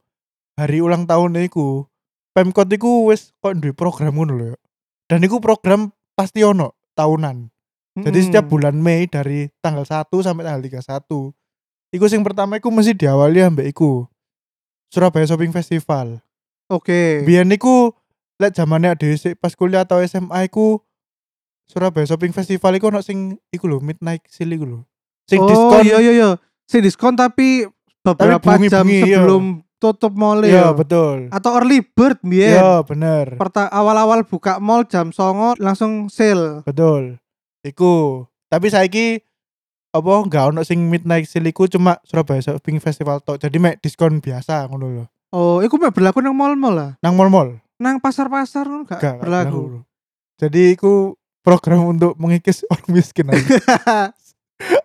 hari 0.60 0.84
ulang 0.84 1.08
tahun 1.08 1.40
iku 1.48 1.88
Pemkot 2.32 2.68
iku 2.72 3.12
wis 3.12 3.36
kok 3.44 3.60
duwe 3.60 3.76
program 3.76 4.16
ngono 4.16 4.32
lho. 4.36 4.56
Dan 5.04 5.20
iku 5.20 5.36
program 5.40 5.92
pasti 6.16 6.40
ono 6.40 6.72
tahunan. 6.96 7.52
Jadi 7.92 8.08
Mm-mm. 8.08 8.28
setiap 8.32 8.48
bulan 8.48 8.80
Mei 8.80 9.04
dari 9.04 9.52
tanggal 9.60 9.84
1 9.84 10.08
sampai 10.08 10.48
tanggal 10.48 10.64
31 10.64 11.92
Iku 11.92 12.08
sing 12.08 12.24
pertama 12.24 12.56
iku 12.56 12.72
mesti 12.72 12.96
diawali 12.96 13.44
ambek 13.44 13.68
iku 13.68 14.08
Surabaya 14.88 15.28
Shopping 15.28 15.52
Festival 15.52 16.24
Oke. 16.72 17.20
Biyen 17.28 17.52
niku 17.52 17.92
lek 18.40 18.52
zamane 18.56 18.92
dhewe 18.96 19.16
sik 19.18 19.36
pas 19.40 19.52
kuliah 19.52 19.84
atau 19.84 20.00
SMA 20.04 20.48
iku 20.48 20.80
Surabaya 21.68 22.04
Shopping 22.04 22.36
Festival 22.36 22.76
iku 22.76 22.92
ono 22.92 23.00
sing 23.00 23.40
iku 23.48 23.64
lho 23.68 23.80
midnight 23.80 24.24
sale 24.28 24.52
iku 24.56 24.66
lho. 24.68 24.80
Sing 25.24 25.40
oh, 25.40 25.48
diskon. 25.48 25.82
iya 25.88 25.98
iya 26.04 26.12
iya. 26.12 26.30
Sing 26.68 26.84
diskon 26.84 27.14
tapi 27.16 27.64
beberapa 28.02 28.58
jam 28.68 28.84
bunyi-bunyi, 28.84 28.98
iya. 29.08 29.22
sebelum 29.22 29.44
tutup 29.82 30.12
mall 30.14 30.42
Iya, 30.42 30.70
ya. 30.70 30.76
betul. 30.76 31.26
Atau 31.34 31.58
early 31.58 31.82
bird 31.82 32.18
biyen. 32.22 32.58
Iya, 32.58 32.72
bener. 32.86 33.34
Perta 33.34 33.66
awal-awal 33.70 34.22
buka 34.26 34.62
mall 34.62 34.86
jam 34.86 35.10
songo 35.10 35.58
langsung 35.58 36.06
sale. 36.06 36.62
Betul. 36.62 37.18
Iku. 37.66 38.26
Tapi 38.46 38.68
saiki 38.68 39.06
apa 39.92 40.12
enggak 40.24 40.56
ono 40.56 40.60
sing 40.64 40.88
midnight 40.88 41.28
sale 41.28 41.48
iku 41.50 41.66
cuma 41.66 41.98
Surabaya 42.04 42.42
Shopping 42.44 42.78
Festival 42.78 43.22
tok. 43.24 43.40
Jadi 43.40 43.56
mek 43.58 43.80
diskon 43.80 44.20
biasa 44.20 44.68
ngono 44.68 44.86
lho. 44.92 45.04
Oh, 45.32 45.64
iku 45.64 45.80
mek 45.80 45.96
berlaku 45.96 46.20
nang 46.20 46.36
mall-mall 46.36 46.74
lah. 46.76 46.90
Nang 47.00 47.16
mall-mall. 47.16 47.56
Nang 47.82 47.98
pasar-pasar 47.98 48.62
kan 48.62 48.82
gak, 48.86 49.00
Gak 49.00 49.16
berlaku. 49.18 49.82
Jadi 50.38 50.72
iku 50.72 51.18
program 51.42 51.90
untuk 51.90 52.14
mengikis 52.14 52.62
orang 52.70 52.88
miskin. 52.88 53.26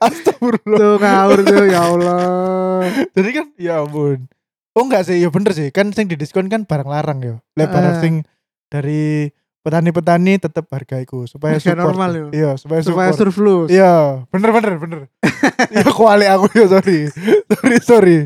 Astagfirullah. 0.01 0.77
tuh 0.77 0.95
ngawur 0.97 1.39
tuh 1.43 1.63
ya 1.65 1.79
Allah. 1.89 2.81
Jadi 3.13 3.29
kan 3.31 3.45
ya 3.55 3.73
ampun. 3.79 4.25
Oh 4.73 4.83
enggak 4.83 5.05
sih, 5.05 5.17
ya 5.17 5.29
bener 5.29 5.53
sih. 5.53 5.69
Kan 5.69 5.93
sing 5.93 6.05
didiskon 6.05 6.49
kan 6.49 6.65
barang 6.65 6.85
larang 6.85 7.19
ya. 7.21 7.35
Lek 7.53 7.69
barang 7.69 7.95
Eh. 7.95 8.01
sing 8.01 8.13
dari 8.67 9.29
petani-petani 9.61 10.39
tetap 10.39 10.65
harga 10.69 10.97
iku 10.97 11.25
supaya 11.25 11.57
Harga 11.57 11.73
support. 11.73 11.83
normal 11.83 12.09
ya. 12.09 12.25
Iya, 12.31 12.51
supaya, 12.55 12.81
Supaya 12.81 13.09
support. 13.11 13.19
surplus. 13.29 13.69
Iya, 13.69 14.25
bener 14.27 14.49
bener 14.51 14.73
bener. 14.77 14.99
Iya 15.67 15.89
kuali 15.91 16.25
aku 16.25 16.45
ya 16.53 16.65
sorry. 16.67 16.99
sorry 17.51 17.77
sorry. 17.79 18.17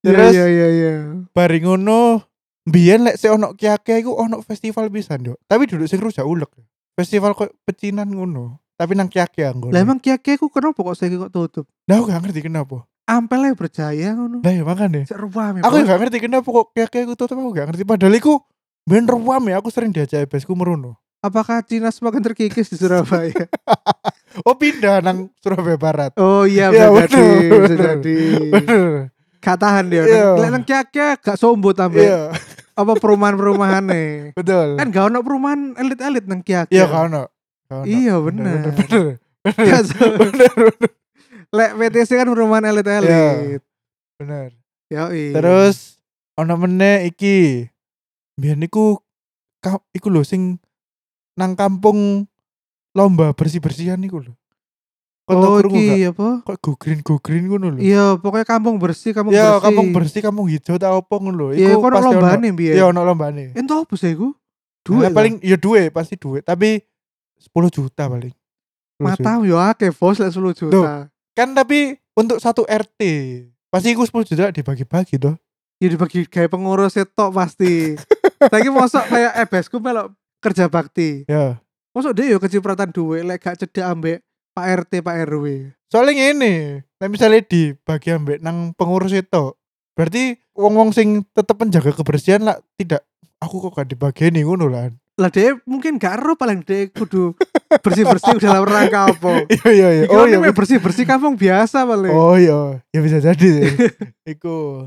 Iya 0.00 0.10
Terus 0.10 0.32
iya 0.32 0.46
iya 0.46 0.68
iya. 0.70 0.92
bari 1.30 1.60
ngono 1.60 2.24
biyen 2.70 3.02
lek 3.02 3.18
sik 3.18 3.30
ono 3.30 3.52
kiake 3.52 4.00
iku 4.00 4.14
ono 4.14 4.40
festival 4.40 4.88
pisan 4.88 5.20
yo. 5.22 5.34
Tapi 5.44 5.66
duduk 5.66 5.86
sing 5.86 5.98
rujak 5.98 6.24
ulek. 6.24 6.50
Festival 6.94 7.34
kok 7.34 7.50
pecinan 7.62 8.08
ngono. 8.08 8.58
tapi 8.74 8.96
nang 8.96 9.12
kiak-kiak 9.12 9.52
ngono. 9.52 9.76
Lah 9.76 9.84
emang 9.84 10.00
kiai 10.00 10.16
ku 10.40 10.48
kenapa 10.48 10.80
kok 10.80 10.96
saiki 10.96 11.20
kok 11.20 11.28
tutup? 11.28 11.68
Nah, 11.84 12.00
aku 12.00 12.08
gak 12.08 12.24
ngerti 12.24 12.40
kenapa. 12.40 12.88
Ampelnya 13.04 13.52
berjaya 13.52 14.16
ngono. 14.16 14.40
Lah 14.40 14.52
ya 14.56 14.64
makanya. 14.64 15.04
Sik 15.04 15.20
ruame. 15.20 15.60
Aku 15.60 15.84
gak 15.84 15.98
ngerti 16.00 16.16
kenapa 16.16 16.48
kok 16.48 16.66
kiak-kiak 16.72 17.04
aku 17.04 17.12
tutup 17.12 17.36
aku 17.36 17.52
gak 17.52 17.66
ngerti 17.68 17.84
padahal 17.84 18.16
iku 18.16 18.40
ben 18.88 19.04
ruame 19.04 19.52
aku 19.52 19.68
sering 19.68 19.92
diajak 19.92 20.24
besku 20.26 20.56
merono. 20.56 20.96
Apakah 21.20 21.60
Cina 21.60 21.92
semakin 21.92 22.24
terkikis 22.24 22.72
di 22.72 22.80
Surabaya? 22.80 23.34
Oh 24.46 24.54
pindah 24.54 25.02
nang 25.02 25.26
Surabaya 25.42 25.74
Barat. 25.76 26.14
oh 26.16 26.46
iya 26.46 26.70
Iya, 26.70 26.86
bisa 26.88 27.10
jadi, 27.10 27.20
bener, 27.20 27.60
bisa 27.60 27.74
bener. 27.74 27.82
jadi. 27.98 28.18
Bener. 28.48 28.88
Gak 29.40 29.56
tahan 29.58 29.84
dia. 29.90 30.02
Iya. 30.06 30.26
Lek 30.38 30.50
nang 30.54 30.64
kiai 30.64 31.16
gak 31.18 31.36
sombot 31.36 31.76
ambek 31.76 32.00
Iya, 32.00 32.30
apa 32.82 32.92
perumahan-perumahane. 32.96 34.04
betul. 34.38 34.76
kan 34.80 34.86
gak 34.88 35.04
ono 35.12 35.18
perumahan 35.20 35.60
elit-elit 35.76 36.24
nang 36.26 36.40
kiai. 36.40 36.66
Iya. 36.72 36.88
Gak 36.88 37.04
ono. 37.12 37.22
Iya 37.86 38.18
Bener, 38.18 38.74
bener. 38.74 38.74
bener. 38.74 39.06
Bener. 39.46 40.72
Lek 41.56 41.70
WTC 41.78 42.10
kan 42.18 42.28
perumahan 42.30 42.64
elit-elit. 42.70 43.62
Bener. 44.18 44.50
Yoi. 44.90 45.36
Terus 45.36 46.00
ono 46.34 46.54
meneh 46.58 47.06
iki. 47.06 47.68
Biyen 48.40 48.64
iku 48.64 48.98
ka, 49.60 49.78
iku 49.92 50.08
lho 50.08 50.24
sing 50.24 50.56
nang 51.36 51.52
kampung 51.54 52.24
lomba 52.96 53.36
bersih-bersihan 53.36 54.00
iku 54.00 54.24
lho. 54.24 54.32
Oh 55.36 55.58
iki 55.62 56.10
apa? 56.10 56.28
Kok 56.42 56.56
go 56.58 56.72
green 56.74 57.00
go 57.06 57.16
green 57.22 57.46
ngono 57.46 57.74
lho. 57.74 57.78
Iya, 57.78 58.18
pokoknya 58.18 58.46
kampung 58.46 58.76
bersih, 58.82 59.14
kampung 59.14 59.32
Ya, 59.34 59.54
bersih. 59.54 59.62
kampung 59.62 59.88
bersih, 59.94 60.20
kampung 60.24 60.46
hijau 60.50 60.76
ta 60.80 60.90
opo 60.90 61.14
ngono 61.22 61.36
lho. 61.36 61.46
Iya, 61.54 61.78
kok 61.78 61.86
ono 61.86 61.98
lombane 62.10 62.48
biyen. 62.50 62.74
Iya, 62.76 62.84
ono 62.90 63.00
lombane. 63.06 63.54
Ento 63.54 63.86
apa 63.86 63.94
sih 63.94 64.12
iku? 64.14 64.34
Duit 64.80 65.06
Duit 65.06 65.12
paling 65.12 65.34
ya 65.44 65.56
duit 65.60 65.92
pasti 65.92 66.16
duit, 66.16 66.40
tapi 66.42 66.80
10 67.38 67.52
juta 67.68 68.08
paling. 68.08 68.32
10 68.32 68.40
juta. 69.00 69.04
mata 69.04 69.32
yo 69.44 69.56
akeh 69.56 69.92
bos 69.92 70.16
lek 70.20 70.32
10 70.32 70.56
juta. 70.56 71.08
Kan 71.36 71.56
tapi 71.56 71.96
untuk 72.16 72.36
satu 72.40 72.64
RT 72.68 73.00
pasti 73.68 73.88
iku 73.92 74.04
10 74.04 74.28
juta 74.28 74.44
dibagi-bagi 74.52 75.16
toh. 75.20 75.36
Ya 75.80 75.88
dibagi 75.88 76.28
kayak 76.28 76.52
pengurus 76.52 76.96
tok 77.16 77.32
pasti. 77.32 77.96
Saiki 78.52 78.68
mosok 78.72 79.04
kayak 79.08 79.32
ebesku 79.48 79.80
melok 79.80 80.12
kerja 80.40 80.68
bakti. 80.68 81.24
Ya. 81.28 81.60
Mosok 81.92 82.12
dia 82.16 82.32
yo 82.32 82.38
kecipratan 82.40 82.88
duit 82.92 83.24
lek 83.24 83.40
gak 83.40 83.60
cedak 83.60 83.84
ambek 83.84 84.18
Pak 84.50 84.66
RT, 84.86 84.92
Pak 85.00 85.16
RW. 85.30 85.70
Soalnya 85.90 86.34
ini, 86.34 86.82
misalnya 87.06 87.42
dibagi 87.42 88.14
ambek 88.14 88.38
nang 88.42 88.74
pengurus 88.74 89.14
itu, 89.14 89.54
berarti 89.98 90.38
wong-wong 90.54 90.94
sing 90.94 91.26
tetep 91.34 91.56
menjaga 91.58 91.90
kebersihan 91.94 92.42
lah 92.44 92.58
tidak 92.78 93.02
aku 93.40 93.68
kok 93.68 93.80
gak 93.80 93.88
dibagi 93.90 94.28
ngono 94.30 94.68
lah. 94.68 94.92
Lah 95.20 95.28
dia 95.32 95.56
mungkin 95.64 95.96
gak 95.96 96.20
ero 96.20 96.36
paling 96.36 96.64
dia 96.64 96.88
kudu 96.92 97.34
bersih-bersih 97.84 98.40
dalam 98.40 98.64
rangka 98.68 99.10
apa. 99.12 99.44
Iya 99.66 99.70
iya 99.72 99.88
iya. 99.92 100.04
Oh 100.12 100.24
iya. 100.28 100.38
iya 100.40 100.52
bersih-bersih 100.52 101.08
kampung 101.08 101.34
biasa 101.36 101.84
paling. 101.88 102.12
Oh 102.12 102.36
iya, 102.36 102.80
ya 102.92 103.00
bisa 103.00 103.18
jadi 103.18 103.48
sih. 103.48 103.68
iku. 104.36 104.86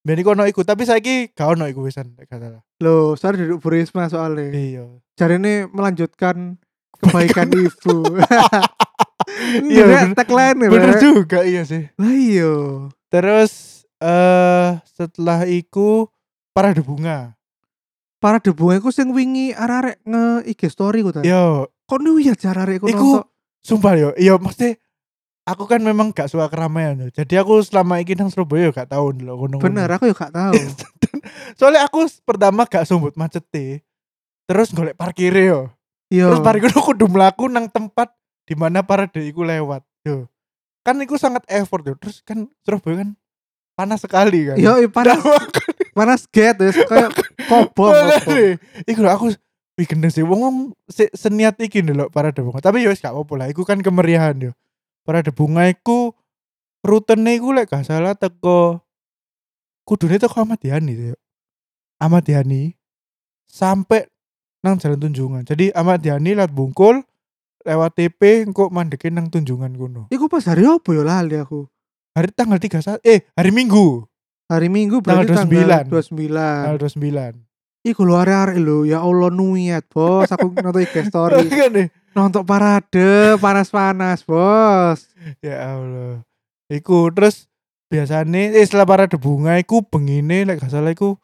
Ben 0.00 0.16
iku 0.16 0.32
ono 0.32 0.48
iku, 0.48 0.64
tapi 0.64 0.88
saiki 0.88 1.36
gak 1.36 1.60
ono 1.60 1.68
iku 1.68 1.84
wisan 1.84 2.16
gak 2.16 2.40
salah. 2.40 2.64
Loh, 2.80 3.12
saya 3.20 3.36
duduk 3.36 3.60
Burisma 3.60 4.08
soalnya. 4.08 4.48
Iya. 4.48 4.84
Cari 5.16 5.36
ini 5.36 5.68
melanjutkan 5.68 6.56
kebaikan 7.00 7.52
ibu. 7.52 8.04
Iya, 9.40 9.60
Iya, 9.64 9.84
bener. 9.86 10.16
tagline. 10.16 10.58
Bener 10.68 10.90
Pak. 10.94 11.00
juga 11.00 11.38
iya 11.42 11.62
sih. 11.64 11.88
Lah 11.96 12.12
iya. 12.12 12.52
Terus 13.08 13.82
eh 14.00 14.68
setelah 14.84 15.48
iku 15.48 16.08
parade 16.52 16.84
bunga. 16.84 17.34
Para 18.20 18.36
debu 18.36 18.76
iku 18.76 18.92
sing 18.92 19.16
wingi 19.16 19.56
arek-arek 19.56 20.04
nge 20.04 20.24
IG 20.52 20.60
story 20.68 21.00
ku 21.00 21.08
ta. 21.08 21.24
Yo, 21.24 21.72
Kok 21.88 21.98
nu 22.04 22.20
ya 22.20 22.36
arek 22.36 22.84
iku 22.84 22.86
Iku 22.86 23.08
sumpah 23.64 23.96
yo, 23.96 24.10
iya 24.20 24.36
mesti 24.36 24.76
aku 25.48 25.64
kan 25.66 25.80
memang 25.80 26.12
gak 26.12 26.28
suka 26.28 26.46
keramaian 26.52 27.00
yo. 27.00 27.08
Jadi 27.10 27.34
aku 27.40 27.64
selama 27.64 27.98
iki 27.98 28.14
nang 28.14 28.28
Surabaya 28.28 28.68
yo 28.68 28.72
gak 28.76 28.92
tau 28.92 29.10
lho 29.10 29.34
ngono. 29.34 29.56
Bener, 29.58 29.88
aku 29.88 30.06
ya 30.06 30.14
gak 30.14 30.36
tahu. 30.36 30.54
Soalnya 31.58 31.88
aku 31.88 32.04
pertama 32.22 32.68
gak 32.68 32.84
sumbut 32.86 33.16
macet 33.16 33.42
Terus 34.46 34.68
golek 34.74 34.94
parkir 35.00 35.32
yo. 35.32 35.72
Iya. 36.12 36.28
Terus 36.28 36.44
parkir 36.44 36.70
aku 36.70 36.92
kudu 36.92 37.06
mlaku 37.08 37.48
nang 37.48 37.70
tempat 37.72 38.12
di 38.50 38.58
mana 38.58 38.82
parade 38.82 39.22
iku 39.22 39.46
lewat. 39.46 39.86
Yo. 40.02 40.26
Kan 40.82 40.98
iku 40.98 41.14
sangat 41.14 41.46
effort 41.46 41.86
yo. 41.86 41.94
Terus 41.94 42.18
kan 42.26 42.50
Surabaya 42.66 43.06
kan 43.06 43.10
panas 43.78 44.02
sekali 44.02 44.50
kan. 44.50 44.58
Yo, 44.58 44.74
panas 44.90 45.22
panas 45.94 46.26
get 46.26 46.58
wis 46.58 46.74
kayak 46.90 47.14
kobong. 47.46 47.94
Iku 48.90 49.06
aku 49.06 49.30
wih 49.78 49.86
gendeng 49.86 50.10
sih 50.10 50.26
wong 50.26 50.74
se- 50.90 51.14
seniat 51.14 51.54
iki 51.62 51.78
lho 51.86 52.10
parade 52.10 52.42
bunga. 52.42 52.58
Tapi 52.58 52.82
ya 52.82 52.90
wis 52.90 52.98
gak 52.98 53.14
apa-apa 53.14 53.34
lah, 53.38 53.46
iku 53.54 53.62
kan 53.62 53.78
kemeriahan 53.78 54.50
yo. 54.50 54.52
Parade 55.06 55.30
bunga 55.30 55.70
iku 55.70 56.10
rutene 56.82 57.38
iku 57.38 57.54
lek 57.54 57.70
gak 57.70 57.86
salah 57.86 58.18
teko 58.18 58.82
kudune 59.86 60.18
teko 60.18 60.42
Ahmad 60.42 60.58
Yani 60.58 61.14
yo. 61.14 61.16
Ahmad 62.02 62.26
Yani 62.26 62.74
sampai 63.46 64.10
nang 64.60 64.76
jalan 64.76 64.98
tunjungan. 64.98 65.46
Jadi 65.46 65.70
Ahmad 65.70 66.02
Yani 66.02 66.34
lewat 66.34 66.50
Bungkul 66.50 67.06
lewat 67.64 67.96
TP 67.96 68.46
engko 68.48 68.72
mandekin 68.72 69.16
nang 69.16 69.28
tunjungan 69.28 69.76
kuno. 69.76 70.02
Iku 70.08 70.28
pas 70.28 70.44
hari 70.48 70.64
apa 70.64 70.90
ya 70.92 71.02
lali 71.04 71.36
aku. 71.36 71.68
Hari 72.16 72.34
tanggal 72.34 72.58
31 72.58 72.98
eh 73.06 73.22
hari 73.38 73.54
Minggu 73.54 74.10
Hari 74.50 74.66
Minggu 74.66 74.98
Tanggal 74.98 75.30
berarti 75.30 75.46
tanggal 75.46 75.86
29. 75.94 76.10
29. 76.10 76.34
tanggal 76.34 76.78
29. 77.38 77.86
Iku 77.86 78.00
lho 78.02 78.14
arek-arek 78.18 78.58
lho, 78.58 78.82
ya 78.82 78.98
Allah 78.98 79.30
nuiat, 79.30 79.86
Bos. 79.86 80.26
Aku 80.26 80.52
nonton 80.58 80.82
IG 80.82 81.06
story. 81.06 81.46
Nonton 82.18 82.42
parade 82.42 83.38
panas-panas, 83.38 84.26
Bos. 84.26 85.06
Ya 85.38 85.78
Allah. 85.78 86.26
Iku 86.66 87.14
terus 87.14 87.46
biasanya 87.86 88.58
eh 88.58 88.66
setelah 88.66 88.90
parade 88.90 89.14
bunga 89.14 89.54
iku 89.62 89.86
bengine 89.86 90.42
lek 90.46 90.62
gak 90.62 90.74
salah 90.74 90.90
iku 90.90 91.14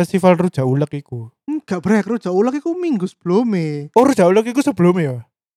festival 0.00 0.40
rujak 0.40 0.64
ulek 0.64 1.04
iku. 1.04 1.28
Enggak 1.44 1.84
brek, 1.84 2.08
rujak 2.08 2.32
ulek 2.32 2.64
iku 2.64 2.72
minggu 2.72 3.04
sebelumnya. 3.04 3.92
Oh 3.92 4.04
rujak 4.08 4.24
ulek 4.32 4.56
iku 4.56 4.64
sebelumnya 4.64 5.04
ya? 5.04 5.16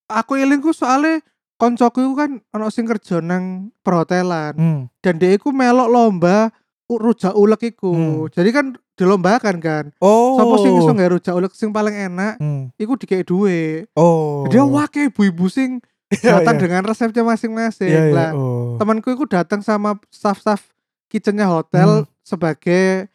Aku 0.10 0.34
elingku 0.34 0.74
soalnya 0.74 1.22
koncoku 1.56 2.02
iku 2.02 2.14
kan 2.16 2.32
ono 2.50 2.68
sing 2.68 2.84
kerja 2.84 3.20
nang 3.20 3.70
perhotelan 3.80 4.54
Hmm. 4.56 4.82
dan 5.00 5.16
dia 5.16 5.32
iku 5.32 5.52
melok 5.52 5.86
lomba 5.88 6.50
rujak 6.88 7.32
ulek 7.32 7.70
iku. 7.70 7.92
Hmm. 7.92 8.26
Jadi 8.28 8.50
kan 8.50 8.66
dilombakan 8.96 9.62
kan. 9.62 9.84
Oh. 10.00 10.34
Sapa 10.36 10.56
sing 10.60 10.74
iso 10.74 10.90
nggawe 10.90 11.12
rujak 11.14 11.32
ulek 11.32 11.54
sing 11.54 11.70
paling 11.70 11.94
enak 11.94 12.36
Hmm. 12.38 12.74
iku 12.76 12.98
dikei 12.98 13.22
duwe. 13.22 13.86
Oh. 13.94 14.50
Dia 14.50 14.66
wake 14.66 15.08
ibu-ibu 15.08 15.46
sing 15.48 15.78
Iya, 16.10 16.42
datang 16.42 16.58
iya. 16.58 16.62
dengan 16.66 16.82
resepnya 16.84 17.22
masing-masing. 17.22 17.86
Iya, 17.86 18.02
iya. 18.04 18.16
Lah, 18.16 18.30
Oh. 18.34 18.82
temanku 18.82 19.14
itu 19.14 19.30
datang 19.30 19.62
sama 19.62 19.94
staff-staff 20.10 20.74
kitchennya 21.06 21.46
hotel 21.46 22.02
Hmm. 22.02 22.10
sebagai 22.24 23.06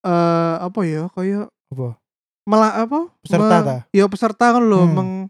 eh 0.00 0.54
apa 0.58 0.80
ya 0.82 1.06
kayak 1.12 1.46
Apa? 1.68 1.94
mela 2.42 2.72
apa 2.74 3.12
Peserta 3.20 3.56
ta? 3.60 3.76
ya 3.90 4.08
peserta 4.08 4.46
kan 4.50 4.64
lho 4.64 4.80
Hmm. 4.80 4.94
meng- 4.96 5.28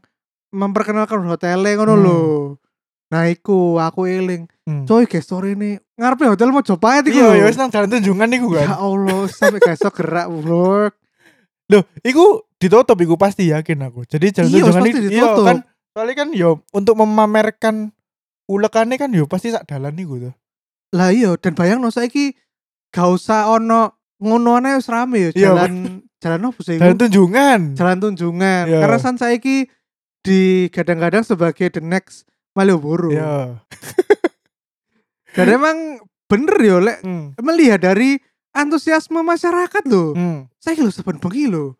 memperkenalkan 0.50 1.22
hotelnya 1.22 1.74
ngono 1.74 1.94
Hmm. 1.94 2.02
lho 2.02 2.20
nah 3.08 3.26
iku 3.26 3.76
aku 3.76 4.06
eling 4.06 4.46
Hmm. 4.62 4.86
coy 4.86 5.02
guys 5.02 5.24
story 5.24 5.52
ini 5.52 5.74
ngarepe 5.94 6.26
hotel 6.28 6.48
mau 6.48 6.62
coba 6.62 6.98
iku 7.00 7.10
Iya, 7.10 7.28
ya 7.36 7.44
wis 7.44 7.56
nang 7.56 7.68
jalan 7.68 7.90
tunjungan 7.90 8.30
iku 8.32 8.46
ya 8.52 8.62
kan. 8.64 8.78
Allah 8.78 9.26
sampai 9.26 9.58
iso 9.64 9.90
gerak 9.90 10.26
bro 10.30 10.90
Loh, 11.66 11.82
iku 12.00 12.24
ditutup 12.56 12.98
iku 12.98 13.14
pasti 13.14 13.46
yakin 13.46 13.78
aku. 13.84 14.02
Jadi 14.04 14.30
jalan 14.32 14.48
Iya, 14.48 14.58
tunjungan 14.60 14.84
iki 14.84 15.00
iya 15.08 15.26
kan. 15.32 15.58
Soalnya 15.90 16.14
kan 16.16 16.28
yo 16.32 16.50
untuk 16.70 16.94
memamerkan 16.94 17.94
ulekannya 18.46 18.94
kan 18.94 19.10
yo 19.10 19.26
pasti 19.26 19.50
sak 19.50 19.66
dalan 19.66 19.94
iku 19.96 20.18
tuh. 20.20 20.34
lah 20.90 21.10
iya 21.10 21.30
dan 21.38 21.54
bayang 21.54 21.78
no 21.78 21.86
saiki 21.88 22.34
gak 22.90 23.06
usah 23.06 23.46
ono 23.48 23.94
ngono 24.18 24.54
aneh 24.56 24.74
wis 24.74 24.86
rame 24.86 25.18
ya 25.20 25.30
Iya, 25.30 25.46
jalan 25.48 25.72
jalan 26.16 26.40
apa 26.44 26.58
sih 26.60 26.74
iku? 26.74 26.82
Jalan 26.82 26.96
tunjungan. 26.96 27.60
jalan 27.74 27.98
tunjungan 28.00 28.64
Iya. 28.66 28.78
karena 28.82 28.98
san 28.98 29.14
saiki 29.14 29.70
digadang-gadang 30.22 31.22
sebagai 31.22 31.70
the 31.70 31.80
next 31.80 32.24
Malioboro 32.52 33.08
Iya. 33.08 33.62
dan 35.36 35.46
emang 35.48 35.76
bener 36.26 36.56
ya 36.58 36.76
lek 36.78 36.98
Hmm. 37.00 37.34
melihat 37.38 37.80
dari 37.82 38.18
antusiasme 38.50 39.20
masyarakat 39.20 39.82
loh 39.86 40.12
Hmm. 40.12 40.46
saya 40.56 40.78
lho 40.78 40.90
saben 40.90 41.18
bengi 41.18 41.46
lho 41.46 41.78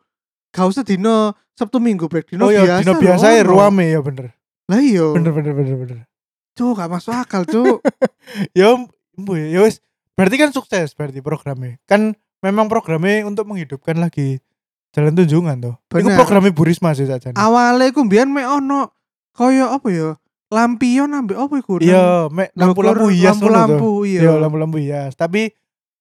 gak 0.51 0.67
usah 0.67 0.83
dino 0.83 1.35
Sabtu 1.53 1.77
Minggu 1.77 2.07
break 2.07 2.31
dino 2.31 2.47
oh 2.47 2.51
iya, 2.51 2.65
biasa 2.65 2.81
dino 2.81 2.93
biasa 2.97 3.27
ya 3.33 3.43
ruame 3.43 3.85
ya 3.89 4.01
bener. 4.01 4.33
lah 4.67 4.81
iya 4.81 5.07
Bener 5.11 5.31
bener 5.31 5.53
bener 5.53 5.77
bener. 5.77 5.99
cuk 6.53 6.75
gak 6.75 6.89
masuk 6.89 7.13
akal 7.13 7.43
cuk 7.43 7.83
Ya 8.59 8.75
mbu 9.15 9.33
ya 9.37 9.47
ya 9.51 9.61
wis. 9.63 9.83
Berarti 10.15 10.37
kan 10.37 10.51
sukses 10.51 10.93
berarti 10.93 11.19
programnya. 11.19 11.81
Kan 11.85 12.13
memang 12.41 12.67
programnya 12.67 13.25
untuk 13.25 13.45
menghidupkan 13.47 13.97
lagi 13.97 14.39
jalan 14.91 15.15
tunjungan 15.15 15.57
tuh. 15.61 15.75
Itu 15.79 16.03
Bener. 16.03 16.17
programnya 16.19 16.51
Bu 16.51 16.63
Risma 16.67 16.91
sih 16.93 17.07
saja. 17.07 17.31
awalnya 17.33 17.91
ku 17.91 18.03
mbiyen 18.03 18.31
mek 18.31 18.45
ono 18.45 18.91
kaya 19.31 19.71
apa 19.71 19.89
ya 19.89 20.09
lampion 20.51 21.11
ambek 21.15 21.39
apa 21.39 21.55
iku 21.59 21.79
Iya, 21.79 22.27
mek 22.27 22.51
lampu-lampu 22.59 23.07
hias 23.09 23.39
lampu-lampu 23.39 23.91
iya 24.03 24.21
Iya, 24.21 24.33
lampu-lampu 24.37 24.77
hias. 24.83 25.15
Tapi 25.15 25.55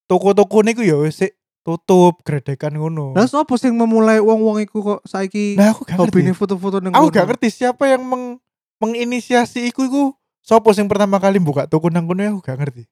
toko-toko 0.06 0.66
niku 0.66 0.82
ya 0.82 0.98
wis 0.98 1.22
tutup 1.62 2.26
gredekan 2.26 2.74
ngono. 2.74 3.14
Lah 3.14 3.30
sapa 3.30 3.54
sing 3.62 3.78
memulai 3.78 4.18
wong-wong 4.18 4.66
iku 4.66 4.82
kok 4.82 5.00
saiki 5.06 5.54
Nah, 5.54 5.70
aku 5.70 5.86
gak 5.86 6.02
ngerti. 6.02 6.34
foto-foto 6.34 6.82
nang 6.82 6.98
Aku 6.98 7.14
gak 7.14 7.30
ngerti 7.30 7.54
siapa 7.54 7.86
yang 7.86 8.02
meng 8.02 8.42
menginisiasi 8.80 9.70
iku 9.70 9.86
iku 9.86 10.04
sopo 10.42 10.74
sing 10.74 10.90
pertama 10.90 11.22
kali 11.22 11.38
buka 11.38 11.70
toko 11.70 11.94
nang 11.94 12.10
kono 12.10 12.26
ya 12.26 12.32
aku 12.34 12.42
gak 12.42 12.58
ngerti. 12.58 12.84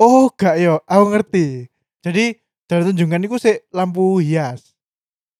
Oh, 0.00 0.32
gak 0.32 0.56
yo, 0.56 0.80
aku 0.88 1.04
ngerti. 1.12 1.68
Jadi 2.00 2.40
jalan 2.72 2.94
tunjungan 2.94 3.20
iku 3.28 3.36
sik 3.36 3.68
lampu 3.68 4.16
hias. 4.24 4.69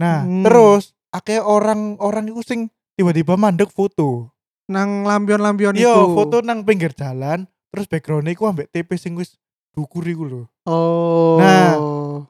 Nah, 0.01 0.25
Hmm. 0.25 0.43
terus 0.43 0.97
akeh 1.13 1.37
orang-orang 1.39 2.33
iku 2.33 2.41
sing 2.41 2.61
tiba-tiba 2.97 3.37
mandek 3.37 3.69
foto. 3.69 4.33
Nang 4.67 5.05
lampion-lampion 5.05 5.77
Iya, 5.77 5.93
iku. 5.93 6.17
foto 6.17 6.41
nang 6.41 6.65
pinggir 6.65 6.97
jalan, 6.97 7.45
terus 7.69 7.85
background 7.85 8.25
iku 8.27 8.49
ambek 8.49 8.73
TP 8.73 8.97
sing 8.97 9.13
wis 9.13 9.37
dukur 9.71 10.03
iku 10.03 10.25
lho. 10.25 10.43
Oh. 10.65 11.37
Nah. 11.37 11.77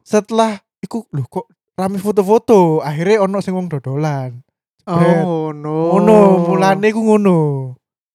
Setelah 0.03 0.59
iku 0.81 1.07
lho 1.11 1.25
kok 1.25 1.47
rame 1.77 1.97
foto-foto, 1.97 2.83
akhirnya 2.83 3.23
ono 3.23 3.39
sing 3.39 3.55
wong 3.55 3.71
dodolan. 3.71 4.43
Oh 4.91 5.55
no. 5.55 5.95
Ngono, 5.95 6.19
mulane 6.51 6.91
iku 6.91 7.01
ngono. 7.01 7.39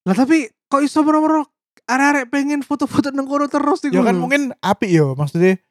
Lah 0.03 0.13
tapi 0.13 0.43
kok 0.67 0.83
iso 0.83 0.99
moro-moro 1.01 1.47
arek-arek 1.85 2.27
pengen 2.27 2.65
foto-foto 2.65 3.13
nang 3.13 3.29
kono 3.29 3.45
terus 3.45 3.85
iku. 3.85 3.93
Ya 3.93 4.03
kan 4.03 4.17
lho? 4.17 4.21
mungkin 4.21 4.41
apik 4.59 4.89
yo, 4.89 5.13
maksudnya 5.13 5.61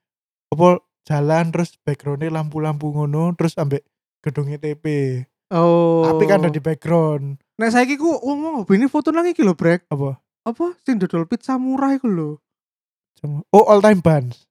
apa 0.48 0.78
jalan 1.04 1.52
terus 1.52 1.76
backgroundnya 1.80 2.32
lampu-lampu 2.32 2.90
ngono, 2.90 3.37
terus 3.37 3.54
ambek 3.54 3.84
gedungnya 4.20 4.56
TP. 4.56 4.84
Oh. 5.52 6.08
Apik 6.08 6.26
kan 6.26 6.40
ada 6.40 6.50
di 6.50 6.58
background. 6.58 7.38
Nek 7.61 7.70
saiki 7.70 7.94
ku 7.94 8.08
wong 8.11 8.38
mau 8.40 8.64
ini 8.66 8.88
foto 8.88 9.12
nang 9.12 9.28
iki 9.28 9.44
lho, 9.44 9.54
Brek. 9.54 9.84
Apa? 9.87 10.18
Apa 10.42 10.75
sing 10.82 10.99
dodol 10.99 11.25
pizza 11.25 11.54
murah 11.54 11.92
iku 11.92 12.08
lho. 12.08 12.30
Cuma- 13.14 13.44
Oh, 13.52 13.62
all 13.64 13.78
time 13.78 14.00
bands. 14.00 14.49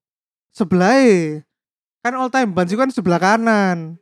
Sebelah 0.50 1.42
kan 2.00 2.14
all 2.14 2.30
time 2.30 2.54
bands 2.54 2.72
iku 2.72 2.80
kan 2.80 2.94
sebelah 2.94 3.20
kanan. 3.20 3.98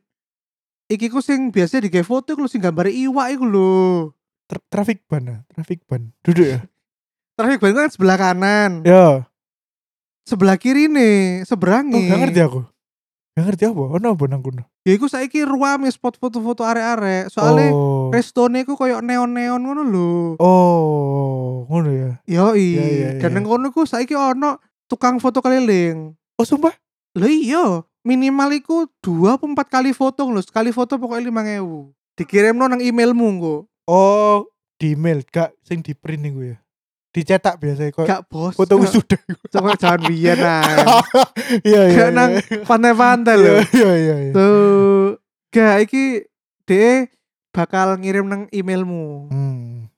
Iki 0.86 1.08
ku 1.08 1.24
sing 1.24 1.50
biasa 1.50 1.80
digawe 1.80 2.04
foto 2.04 2.36
iku 2.36 2.46
sing 2.46 2.60
gambare 2.60 2.92
iwak 2.92 3.32
iku 3.32 3.46
lho. 3.48 3.72
Tra- 4.46 4.68
traffic 4.68 5.08
ban, 5.08 5.24
ah, 5.26 5.40
traffic 5.48 5.88
ban. 5.88 6.12
Duduk 6.22 6.44
ya. 6.46 6.60
Traffic 7.40 7.58
ban 7.58 7.74
kan 7.74 7.90
sebelah 7.90 8.20
kanan. 8.20 8.84
Ya. 8.84 9.26
Sebelah 10.26 10.58
kiri 10.58 10.86
nih, 10.86 11.44
seberangi. 11.50 11.98
Oh, 11.98 12.10
gak 12.10 12.20
ngerti 12.28 12.40
aku. 12.46 12.62
Gak 13.32 13.44
ngerti 13.48 13.64
apa? 13.64 13.84
Ono 13.96 14.08
apa 14.12 14.24
nang 14.28 14.44
kono? 14.44 14.64
Ya 14.84 14.92
iku 14.92 15.08
saiki 15.08 15.48
ruame 15.48 15.88
spot 15.88 16.20
foto-foto 16.20 16.68
arek-arek. 16.68 17.32
Soalnya 17.32 17.72
oh. 17.72 18.12
restone 18.12 18.68
iku 18.68 18.76
koyo 18.76 19.00
neon-neon 19.00 19.62
ngono 19.64 19.82
lho. 19.88 20.12
Oh, 20.36 21.64
ngono 21.72 21.90
ya. 21.96 22.12
Yo 22.28 22.52
Iya, 22.54 22.84
iya, 22.84 23.10
Dan 23.18 23.32
iya. 23.32 23.38
nang 23.40 23.48
kono 23.48 23.72
ku 23.72 23.88
saiki 23.88 24.14
ono 24.20 24.60
tukang 24.92 25.24
foto 25.24 25.40
keliling. 25.40 26.12
Oh, 26.36 26.44
sumpah? 26.44 26.76
Lah 27.16 27.32
iya, 27.32 27.88
minimal 28.04 28.52
iku 28.52 28.92
2 29.00 29.40
apa 29.40 29.46
4 29.48 29.56
kali 29.80 29.92
foto 29.96 30.28
lho. 30.28 30.44
Sekali 30.44 30.76
foto 30.76 31.00
pokoknya 31.00 31.32
5000. 31.32 32.20
Dikirimno 32.20 32.68
nang 32.68 32.84
emailmu 32.84 33.26
engko. 33.26 33.56
Oh, 33.88 34.44
di 34.76 34.94
email, 34.94 35.24
gak 35.24 35.56
sing 35.64 35.80
di 35.80 35.96
print 35.96 36.28
iku 36.28 36.52
ya. 36.52 36.58
Dicetak 37.12 37.60
biasa 37.60 37.92
kok. 37.92 38.08
Gak 38.08 38.24
bos. 38.32 38.56
Foto 38.56 38.80
wisuda. 38.80 39.20
Coba 39.52 39.76
jangan 39.76 40.08
biyen 40.08 40.40
ae. 40.48 40.76
Iya, 41.68 41.82
iya. 41.92 41.98
Gak 42.00 42.10
nang 42.16 42.32
iya. 42.40 42.64
pantai-pantai 42.64 43.36
Iya, 43.36 43.44
lho. 43.44 43.54
iya, 43.76 43.92
iya, 44.00 44.16
iya. 44.28 44.32
Tuh. 44.32 45.20
Gak 45.52 45.76
iki 45.84 46.24
de 46.64 47.12
bakal 47.52 48.00
ngirim 48.00 48.32
nang 48.32 48.48
emailmu. 48.56 49.28
Hmm. 49.28 49.92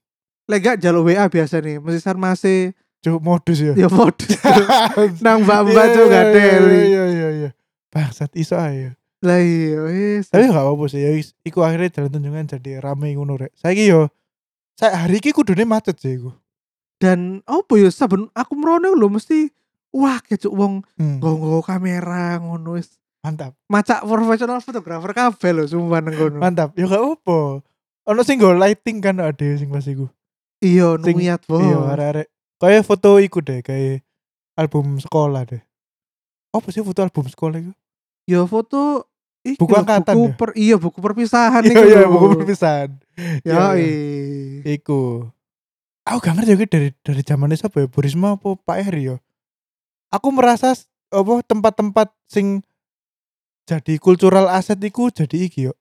Lek 0.49 0.59
gak 0.65 0.77
jaluk 0.81 1.13
WA 1.13 1.29
biasa 1.29 1.61
nih, 1.61 1.77
mesti 1.77 2.01
sarmase 2.01 2.73
Cuk 3.03 3.19
modus 3.19 3.59
ya. 3.59 3.75
ya 3.75 3.91
modus. 3.91 4.31
nang 5.25 5.43
mbak-mbak 5.43 5.85
tuh 5.91 6.07
gak 6.07 6.23
iya, 6.23 6.33
teli. 6.33 6.81
Iya, 6.87 7.03
iya, 7.11 7.29
iya. 7.29 7.49
Bangsat 7.91 8.31
iso 8.39 8.55
ae. 8.55 8.95
Lah 9.23 9.39
iya 9.43 9.79
wis. 9.85 10.31
Tapi 10.31 10.47
gak 10.47 10.55
apa-apa 10.63 10.83
sih 10.87 11.03
ya. 11.03 11.11
wis. 11.11 11.35
Iku 11.43 11.61
akhirnya 11.61 11.91
jalan 11.91 12.09
tunjungan 12.09 12.47
jadi 12.47 12.79
rame 12.79 13.11
ngono 13.13 13.35
rek. 13.37 13.51
Saiki 13.59 13.91
yo 13.91 14.07
saya 14.73 15.05
hari 15.05 15.21
iki 15.21 15.29
kudune 15.35 15.67
macet 15.67 15.99
sih 15.99 16.17
iku. 16.17 16.31
Dan 17.03 17.43
apa 17.43 17.73
ya 17.75 17.91
saben 17.91 18.31
aku 18.31 18.55
merono 18.55 18.95
lho 18.95 19.11
mesti 19.11 19.51
wah 19.91 20.23
kecuk 20.23 20.55
wong 20.55 20.87
Hmm. 20.95 21.19
nggo 21.19 21.59
kamera 21.59 22.39
ngono 22.39 22.79
wis. 22.79 22.95
Mantap. 23.19 23.59
Macak 23.67 24.03
profesional 24.03 24.63
fotografer 24.63 25.11
kabeh 25.11 25.51
lho 25.51 25.63
sumpah 25.67 25.99
nang 25.99 26.15
kono. 26.15 26.39
Mantap. 26.39 26.71
Ya 26.79 26.87
gak 26.87 27.03
apa. 27.03 27.59
Ono 28.03 28.21
sing 28.23 28.39
go 28.39 28.55
lighting 28.55 29.03
kan 29.03 29.19
ada 29.19 29.47
sing 29.55 29.67
pas 29.67 29.83
iku. 29.83 30.07
Iya 30.63 30.95
nuyat 30.95 31.43
bos. 31.43 31.59
Iya, 31.59 31.75
arek-arek. 31.91 32.27
Kayak 32.55 32.87
foto 32.87 33.19
iku 33.19 33.43
deh, 33.43 33.59
kayak 33.59 33.99
album 34.55 34.95
sekolah 34.95 35.43
deh. 35.43 35.59
Apa 36.55 36.71
sih 36.71 36.79
foto 36.79 37.03
album 37.03 37.27
sekolah 37.27 37.59
itu? 37.59 37.75
Ya 38.23 38.47
foto 38.47 39.07
iki 39.43 39.59
Buku 39.59 39.75
angkatan 39.75 40.15
buku 40.15 40.31
ya? 40.31 40.35
per, 40.39 40.49
iya 40.55 40.75
buku 40.79 40.99
perpisahan 41.03 41.67
Iya, 41.67 41.75
iku 41.75 41.83
iya, 41.83 42.07
buku 42.07 42.25
perpisahan. 42.39 42.89
Ya 43.43 43.51
Iya, 43.51 43.63
iya. 43.75 44.79
Iku. 44.79 45.27
Aku 46.03 46.19
gak 46.19 46.35
ngerti 46.35 46.51
iki 46.59 46.65
dari 46.67 46.89
dari 46.99 47.21
zamannya 47.23 47.55
siapa 47.55 47.79
ya? 47.79 47.87
Burisma 47.87 48.35
apa 48.35 48.59
Pak 48.59 48.77
Eri 48.91 49.07
ya? 49.07 49.17
Aku 50.11 50.35
merasa 50.35 50.75
apa 51.09 51.33
tempat-tempat 51.47 52.11
sing 52.27 52.59
jadi 53.63 53.95
cultural 54.03 54.51
asset 54.51 54.75
iku 54.83 55.07
jadi 55.07 55.47
iki 55.47 55.71
yo. 55.71 55.73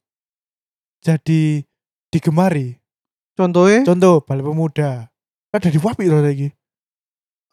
Jadi 1.02 1.66
digemari. 2.14 2.78
Contohnya 3.34 3.82
Contoh 3.82 4.22
Balai 4.22 4.46
Pemuda. 4.46 5.10
Ada 5.50 5.68
di 5.68 5.80
Wapi 5.82 6.06
loh 6.06 6.22
lagi. 6.22 6.48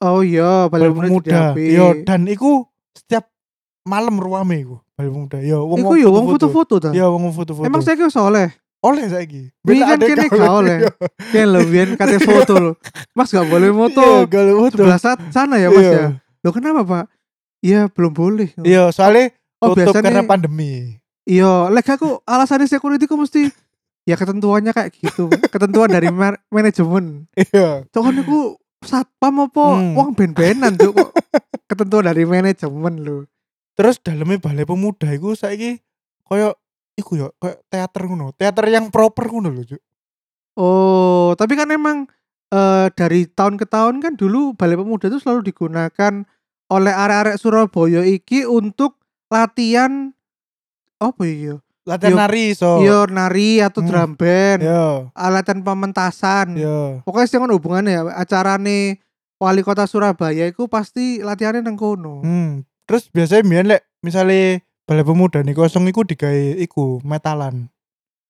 oh 0.06 0.22
iya 0.22 0.70
Balai 0.70 0.94
balik 0.94 1.10
Pemuda. 1.10 1.58
Yo 1.58 2.06
dan 2.06 2.30
iku 2.30 2.70
setiap 2.94 3.34
malam 3.82 4.22
ruame 4.22 4.62
iku 4.62 4.78
Balai 4.94 5.10
Pemuda. 5.10 5.38
Yo 5.42 5.66
wong 5.66 5.82
Iku 5.82 5.94
ya 5.98 6.10
wong 6.14 6.26
foto-foto 6.38 6.76
ta. 6.78 6.90
Yo 6.94 7.10
wong 7.18 7.34
foto-foto. 7.34 7.66
Emang 7.66 7.82
saya 7.82 7.98
kira 7.98 8.14
soleh. 8.14 8.54
Oleh 8.80 9.06
saiki. 9.06 9.44
Ini 9.62 9.80
kan 9.82 10.00
kene 10.00 10.26
gawe. 10.26 10.38
gak 10.38 10.54
oleh. 10.60 10.78
Yo. 10.80 10.92
Kayak 11.30 11.48
lebih 11.52 11.80
kate 11.96 12.18
foto 12.20 12.54
loh. 12.56 12.76
Mas 13.12 13.30
gak 13.30 13.46
boleh 13.46 13.68
Iya, 13.68 13.76
moto. 13.76 14.06
gawe 14.26 14.52
foto. 14.58 14.76
Sebelah 14.80 15.00
sana 15.30 15.56
ya 15.56 15.68
mas 15.68 15.82
Iya. 15.82 15.92
ya. 15.92 16.08
Loh 16.40 16.52
kenapa 16.52 16.82
pak? 16.82 17.06
Iya 17.60 17.82
belum 17.88 18.12
boleh. 18.12 18.50
Iya, 18.62 18.88
soalnya 18.90 19.36
Oh 19.60 19.76
tutup 19.76 19.92
karena 19.94 20.24
pandemi. 20.24 20.96
iya. 21.24 21.68
Lek 21.68 21.88
aku 21.90 22.24
alasannya 22.24 22.66
security 22.66 23.04
ku 23.04 23.16
mesti 23.16 23.52
ya 24.04 24.16
ketentuannya 24.16 24.72
kayak 24.72 24.96
gitu. 24.96 25.28
Ketentuan 25.46 25.92
dari 25.92 26.08
manajemen. 26.48 27.28
Iya. 27.36 27.84
Cokon 27.90 28.16
niku 28.16 28.56
satpam 28.80 29.44
apa 29.44 29.64
Hmm. 29.76 29.92
wong 29.92 30.10
ben-benan 30.16 30.72
tuh 30.74 30.96
kok 30.96 31.12
ketentuan 31.68 32.08
dari 32.08 32.24
manajemen 32.24 32.96
lho. 32.98 33.18
Terus 33.76 34.00
dalamnya 34.00 34.40
balai 34.40 34.64
pemuda 34.64 35.08
iku 35.10 35.36
saiki 35.36 35.84
koyo 36.24 36.56
iku 37.00 37.16
yo 37.16 37.28
koyo 37.40 37.56
teater 37.68 38.04
ngono. 38.06 38.36
Teater 38.36 38.66
yang 38.68 38.92
proper 38.92 39.26
ngono 39.26 39.50
lho, 39.50 39.64
Cuk. 39.66 39.82
Oh, 40.56 41.32
tapi 41.34 41.56
kan 41.56 41.72
emang 41.72 42.04
eh, 42.50 42.88
dari 42.92 43.24
tahun 43.26 43.56
ke 43.56 43.66
tahun 43.66 44.02
kan 44.02 44.18
dulu 44.18 44.58
Balai 44.58 44.76
Pemuda 44.76 45.08
itu 45.08 45.22
selalu 45.22 45.48
digunakan 45.48 46.14
oleh 46.68 46.94
arek-arek 46.94 47.38
Surabaya 47.38 48.02
iki 48.04 48.44
untuk 48.44 49.00
latihan 49.30 50.12
apa 50.98 51.24
ya? 51.24 51.56
Latihan 51.88 52.12
Yo- 52.14 52.20
nari 52.20 52.46
so. 52.54 52.84
Iya 52.84 53.08
nari 53.08 53.64
atau 53.64 53.82
Hmm. 53.82 53.90
drum 53.90 54.12
band, 54.14 54.62
Yo. 54.62 55.10
latihan 55.16 55.64
pementasan. 55.64 56.54
Yo. 56.54 57.00
Pokoknya 57.02 57.26
sih 57.26 57.40
kan 57.40 57.50
hubungannya 57.50 57.92
ya 57.92 58.02
acarane 58.14 59.00
wali 59.40 59.64
kota 59.64 59.88
Surabaya 59.88 60.46
itu 60.46 60.68
pasti 60.68 61.24
latihannya 61.24 61.64
nang 61.64 61.80
kono. 61.80 62.22
Hmm. 62.22 62.68
Terus 62.84 63.08
biasanya 63.10 63.46
mbiyen 63.46 63.68
lek 63.70 63.82
misale 64.02 64.66
balai 64.90 65.06
pemuda 65.06 65.46
nih 65.46 65.54
kosong 65.54 65.86
iku 65.86 66.02
digawe 66.02 66.58
iku 66.66 66.98
metalan. 67.06 67.70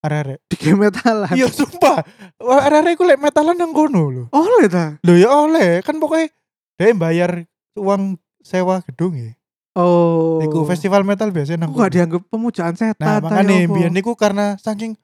Arek-arek. 0.04 0.44
Di 0.52 0.56
game 0.60 0.92
metalan. 0.92 1.32
Iya 1.32 1.48
sumpah. 1.48 2.04
Arek-arek 2.36 3.00
iku 3.00 3.08
lek 3.08 3.16
metalan 3.16 3.56
nang 3.56 3.72
kono 3.72 4.12
lho. 4.12 4.24
Oleh 4.28 4.68
ta? 4.68 5.00
Lho 5.00 5.16
ya 5.16 5.32
oleh, 5.32 5.80
kan 5.80 5.96
pokoknya 5.96 6.28
dia 6.76 6.92
bayar 6.92 7.48
uang 7.80 8.20
sewa 8.44 8.84
gedung 8.84 9.16
ya. 9.16 9.32
Oh. 9.72 10.36
Iku 10.44 10.68
festival 10.68 11.00
metal 11.00 11.32
biasanya 11.32 11.64
nang 11.64 11.72
gak 11.72 11.96
dianggap 11.96 12.28
pemujaan 12.28 12.76
setan 12.76 13.06
Nah, 13.08 13.16
makanya 13.24 13.64
ya 13.64 13.64
apa? 13.64 13.74
biyen 13.80 13.92
niku 13.96 14.12
karena 14.18 14.60
saking 14.60 14.98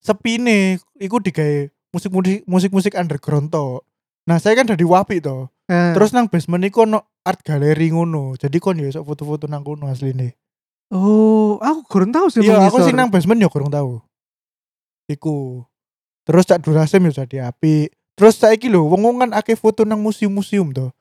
sepine 0.00 0.80
iku 0.96 1.20
digawe 1.20 1.68
musik-musik 1.92 2.48
musik-musik 2.48 2.92
underground 2.96 3.52
to. 3.52 3.84
Nah, 4.24 4.40
saya 4.40 4.56
kan 4.56 4.64
dari 4.64 4.88
Wapi 4.88 5.20
to. 5.20 5.52
Eh. 5.68 5.92
Terus 5.92 6.16
nang 6.16 6.32
basement 6.32 6.64
iku 6.64 6.88
ono 6.88 7.04
art 7.28 7.44
gallery 7.44 7.92
ngono. 7.92 8.40
Jadi 8.40 8.56
kon 8.56 8.80
ya 8.80 8.88
foto-foto 9.04 9.44
nang 9.44 9.60
kono 9.60 9.92
asline. 9.92 10.32
Oh, 10.94 11.58
aku 11.58 11.80
kurang 11.90 12.14
tahu 12.14 12.30
sih 12.30 12.38
Iya, 12.38 12.70
aku 12.70 12.78
sing 12.86 12.94
nang 12.94 13.10
basement 13.10 13.42
ya 13.42 13.50
kurang 13.50 13.66
tahu. 13.66 13.98
Iku. 15.10 15.66
Terus 16.22 16.46
cak 16.46 16.62
durasem 16.62 17.02
ya 17.10 17.26
jadi 17.26 17.50
api. 17.50 17.90
Terus 18.14 18.38
saiki 18.38 18.70
lho 18.70 18.86
wong-wong 18.86 19.26
kan 19.26 19.30
akeh 19.34 19.58
foto 19.58 19.82
nang 19.82 19.98
museum-museum 19.98 20.70
to. 20.70 20.94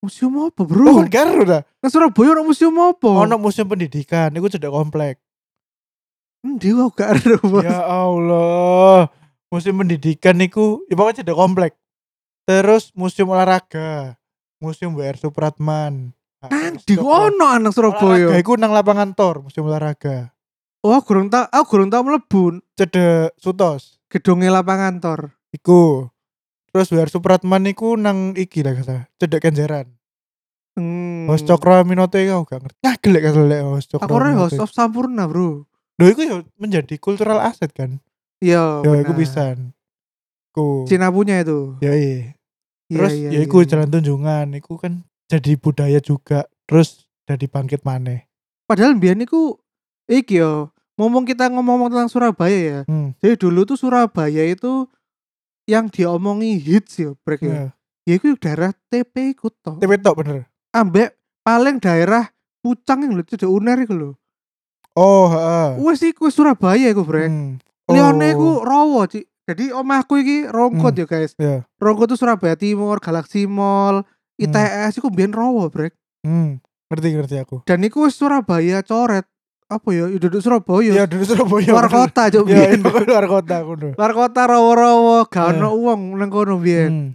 Museum 0.00 0.32
apa, 0.48 0.62
Oh, 0.62 0.64
Bro? 0.64 1.04
kan 1.04 1.10
karo 1.10 1.42
dah. 1.44 1.60
Nang 1.82 1.90
Surabaya 1.92 2.32
ono 2.32 2.48
museum 2.48 2.72
apa? 2.80 3.10
Ono 3.26 3.36
museum 3.36 3.68
pendidikan, 3.68 4.32
iku 4.32 4.48
cedek 4.48 4.72
komplek. 4.72 5.20
Endi 6.40 6.72
wae 6.72 6.88
gak. 6.94 7.20
Ya 7.66 7.84
Allah. 7.84 9.12
Museum 9.52 9.76
pendidikan 9.76 10.38
niku 10.38 10.86
ya 10.88 10.94
pokoknya 10.96 11.20
cedek 11.20 11.36
komplek. 11.36 11.72
Terus 12.48 12.94
museum 12.96 13.28
olahraga, 13.34 14.16
museum 14.62 14.96
WR 14.96 15.18
Supratman. 15.20 16.14
Nang 16.48 16.80
di 16.80 16.96
ono 16.96 17.44
Olahraga 17.52 17.68
Surabaya. 17.68 18.32
iku 18.40 18.56
nang 18.56 18.72
lapangan 18.72 19.12
tor, 19.12 19.44
museum 19.44 19.68
olahraga. 19.68 20.32
Oh, 20.80 20.96
kurang 21.04 21.28
tahu, 21.28 21.44
aku 21.52 21.64
kurang 21.68 21.92
tahu 21.92 22.02
mlebu 22.08 22.64
Cedek 22.72 23.36
Sutos. 23.36 24.00
gedungnya 24.08 24.48
lapangan 24.48 24.96
tor. 25.04 25.36
Iku. 25.52 26.08
Terus 26.72 26.88
Where 26.96 27.12
Supratman 27.12 27.68
iku 27.68 27.92
nang 28.00 28.32
iki 28.32 28.64
lah 28.64 28.72
kata. 28.72 29.12
Cedek 29.20 29.44
Kenjeran. 29.44 29.92
Hmm. 30.80 31.28
Host 31.28 31.44
Cokro 31.44 31.76
Aminote 31.76 32.24
kau 32.24 32.48
gak 32.48 32.64
ngerti. 32.64 32.78
Nah, 32.80 32.96
gelek 32.96 33.22
kata 33.28 33.40
lek 33.44 33.60
host 33.60 33.88
Cokro. 33.92 34.06
Aku 34.08 34.14
ora 34.16 34.30
host 34.40 34.56
of 34.56 34.72
Sampurna, 34.72 35.28
Bro. 35.28 35.68
Loh, 36.00 36.06
iku 36.08 36.24
ya 36.24 36.40
menjadi 36.56 36.96
cultural 36.96 37.44
asset 37.44 37.68
kan. 37.76 38.00
Iya, 38.40 38.80
ya, 38.80 38.90
iku 39.04 39.12
pisan. 39.12 39.76
Ku. 40.56 40.88
Cina 40.88 41.12
punya 41.12 41.44
itu. 41.44 41.76
Ya 41.84 41.92
iya. 41.92 42.32
Terus 42.88 43.12
iya, 43.12 43.28
ya 43.28 43.30
iya, 43.36 43.40
iku 43.44 43.60
iya. 43.60 43.68
jalan 43.76 43.88
tunjungan, 43.92 44.46
iku 44.56 44.80
kan 44.80 45.04
jadi 45.30 45.54
budaya 45.54 46.02
juga. 46.02 46.50
Terus 46.66 47.06
jadi 47.24 47.46
bangkit 47.46 47.86
maneh. 47.86 48.26
Padahal 48.66 48.98
biyen 48.98 49.22
niku 49.22 49.54
iki 50.10 50.42
yo, 50.42 50.74
ngomong 50.98 51.22
kita 51.22 51.46
ngomong 51.46 51.86
tentang 51.90 52.10
Surabaya 52.10 52.58
ya. 52.58 52.80
Hmm. 52.90 53.14
Jadi 53.22 53.38
dulu 53.38 53.62
tuh 53.62 53.78
Surabaya 53.78 54.42
itu 54.42 54.90
yang 55.70 55.86
diomongi 55.86 56.58
hits 56.58 56.98
yo, 56.98 57.14
brek 57.22 57.46
yo. 57.46 57.54
Ya. 57.54 57.66
Ya 58.08 58.12
iku 58.18 58.34
daerah 58.34 58.74
TP 58.90 59.38
iku 59.38 59.54
toh. 59.54 59.78
TP 59.78 60.02
tok 60.02 60.22
bener. 60.22 60.50
Ambek 60.74 61.14
paling 61.46 61.78
daerah 61.78 62.26
Pucang 62.60 63.00
yang 63.00 63.16
lho 63.16 63.24
cedek 63.24 63.48
uner 63.48 63.80
iku 63.80 63.96
lho. 63.96 64.10
Oh, 64.92 65.32
heeh. 65.32 65.80
Wes 65.80 66.04
iku 66.04 66.28
wis 66.28 66.36
Surabaya 66.36 66.92
iku, 66.92 67.08
brek. 67.08 67.32
Hmm. 67.32 67.56
Liyane 67.88 68.36
iku 68.36 68.60
Oh, 68.60 68.66
Rowo, 68.66 69.08
Cik. 69.08 69.24
Jadi 69.48 69.72
omahku 69.72 70.20
iki 70.20 70.44
Rongkot 70.44 70.92
Hmm. 70.92 71.00
ya, 71.00 71.06
guys. 71.08 71.32
Ya. 71.40 71.64
Rongkot 71.80 72.12
tuh 72.12 72.20
Surabaya 72.20 72.54
Timur, 72.60 73.00
Galaxy 73.00 73.48
Mall, 73.48 74.04
ITS 74.40 74.96
iku 74.96 75.08
biyen 75.08 75.30
Rowo, 75.30 75.68
brek. 75.68 75.92
Hmm. 76.20 76.58
Ngerti 76.88 77.08
ngerti 77.12 77.36
aku. 77.38 77.62
Dan 77.64 77.84
iku 77.84 78.04
wis 78.04 78.16
Surabaya 78.16 78.80
coret. 78.80 79.28
Apa 79.66 79.88
ya? 79.90 80.10
Ya 80.10 80.18
duduk 80.18 80.40
Surabaya. 80.40 80.90
Ya 80.90 81.04
dari 81.06 81.22
Surabaya. 81.22 81.70
luar 81.70 81.86
kota 81.86 82.26
cuk 82.26 82.50
Ya, 82.50 82.74
iya, 82.74 82.80
luar 83.06 83.26
kota 83.26 83.62
aku 83.62 83.72
luar 83.94 84.12
kota 84.12 84.40
rawo-rawo 84.44 85.22
gak 85.24 85.46
Ya. 85.46 85.50
ono 85.54 85.68
uang 85.72 86.00
nang 86.16 86.26
kono 86.26 86.58
biyen 86.58 86.90
Hmm. 86.90 87.08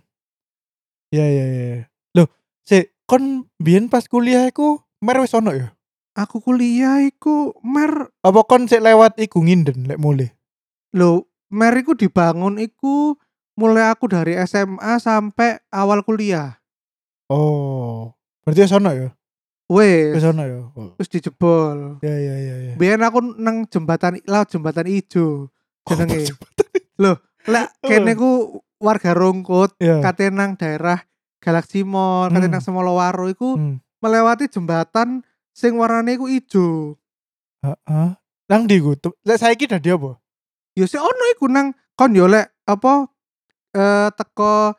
Ya 1.09 1.27
ya 1.27 1.45
ya. 1.45 1.91
Loh, 2.13 2.27
si 2.61 2.87
kon 3.03 3.51
biyen 3.57 3.87
pas 3.87 4.07
kuliah 4.07 4.47
iku 4.47 4.79
mer 4.99 5.19
wis 5.19 5.33
ono 5.33 5.51
ya? 5.51 5.75
aku 6.15 6.39
kuliah 6.39 7.03
iku 7.03 7.51
mer 7.59 8.07
Apa 8.23 8.47
kon 8.47 8.65
sik 8.65 8.79
lewat 8.79 9.19
iku 9.19 9.43
nginden 9.43 9.83
lek 9.85 9.99
mulai? 9.99 10.31
lho 10.91 11.27
mer 11.51 11.75
iku 11.75 11.91
dibangun 11.91 12.55
iku 12.55 13.19
mulai 13.53 13.91
aku 13.91 14.07
dari 14.07 14.39
SMA 14.41 14.95
sampai 14.97 15.59
awal 15.69 16.07
kuliah 16.07 16.55
Oh. 17.29 18.13
Berarti 18.45 18.61
wis 18.61 18.73
ono 18.73 18.91
ya? 18.93 19.09
wes 19.65 20.13
Wis 20.13 20.21
ono 20.21 20.43
ya. 20.45 20.61
Oh. 20.77 20.93
terus 20.93 21.09
dijebol 21.09 21.97
Ya 22.05 22.13
ya 22.13 22.35
ya 22.37 22.55
ya. 22.69 22.73
biyen 22.77 23.01
aku 23.01 23.17
nang 23.41 23.65
jembatan 23.65 24.21
laut 24.29 24.45
jembatan 24.45 24.85
ijo 24.85 25.49
jenenge 25.89 26.29
Oh, 27.01 27.17
lek 27.49 27.67
kene 27.81 28.13
ku 28.13 28.61
warga 28.77 29.11
Rongkut 29.11 29.73
Ya. 29.81 29.99
kate 29.99 30.29
nang 30.29 30.53
daerah 30.53 31.01
Galaxy 31.41 31.81
Mall 31.81 32.29
kate 32.29 32.45
Hmm. 32.45 32.53
nang 32.53 32.61
Semolowaro 32.61 33.25
iku 33.25 33.57
Hmm. 33.57 33.81
melewati 33.99 34.45
jembatan 34.47 35.25
sing 35.49 35.73
warnane 35.75 36.13
iku 36.13 36.29
ijo 36.29 36.95
Heeh. 37.65 38.13
Nang 38.45 38.69
ndi 38.69 38.77
ku? 38.77 38.93
Lek 39.25 39.41
saiki 39.41 39.65
dadi 39.65 39.89
apa? 39.89 40.21
ya 40.77 40.85
sih 40.85 41.01
ono 41.01 41.23
iku 41.33 41.49
nang 41.49 41.73
kon 41.97 42.13
yo 42.13 42.29
lek 42.29 42.53
apa 42.69 43.09
eh 43.73 44.13
teko 44.13 44.77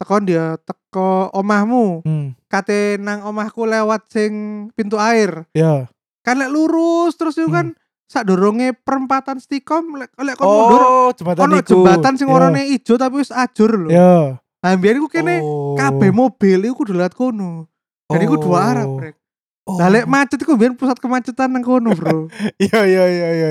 teko 0.00 0.14
dia 0.24 0.56
teko 0.94 1.34
omahmu 1.34 2.06
Hmm. 2.06 2.38
kate 2.46 3.02
nang 3.02 3.26
omahku 3.26 3.66
lewat 3.66 4.06
sing 4.06 4.32
pintu 4.78 4.94
air 4.94 5.42
Ya. 5.50 5.90
kan 6.22 6.38
lek 6.38 6.48
lurus 6.48 7.18
terus 7.18 7.34
itu 7.34 7.50
kan 7.50 7.74
sak 8.06 8.24
dorongnya 8.24 8.70
perempatan 8.72 9.42
stikom 9.42 9.98
lek 9.98 10.14
lek 10.14 10.38
kon 10.38 10.46
mundur 10.46 10.80
Oh, 10.80 11.10
jembatan 11.10 11.42
ono 11.42 11.58
jembatan 11.60 12.14
sing 12.14 12.30
Ya. 12.30 12.32
warnane 12.32 12.62
ijo 12.70 12.94
tapi 12.94 13.18
wis 13.18 13.34
ajur 13.34 13.74
lho 13.76 13.90
Ya. 13.90 14.38
nah 14.62 14.72
biyen 14.78 15.02
iku 15.02 15.10
kene 15.10 15.42
Oh. 15.42 15.74
kabeh 15.74 16.14
mobil 16.14 16.62
iku 16.62 16.78
kudu 16.78 16.94
lewat 16.94 17.12
kono 17.12 17.66
dan 18.06 18.22
iku 18.22 18.38
dua 18.38 18.58
arah 18.70 18.86
Oh. 18.86 18.94
brek 18.94 19.18
Oh. 19.64 19.80
Lah 19.80 19.88
lek 19.88 20.04
macet 20.04 20.38
iku 20.38 20.54
biyen 20.54 20.76
pusat 20.76 21.00
kemacetan 21.00 21.48
nang 21.48 21.64
kono 21.64 21.90
bro 21.90 22.28
Iya 22.60 22.80
iya 22.92 23.04
iya 23.08 23.28
iya. 23.34 23.48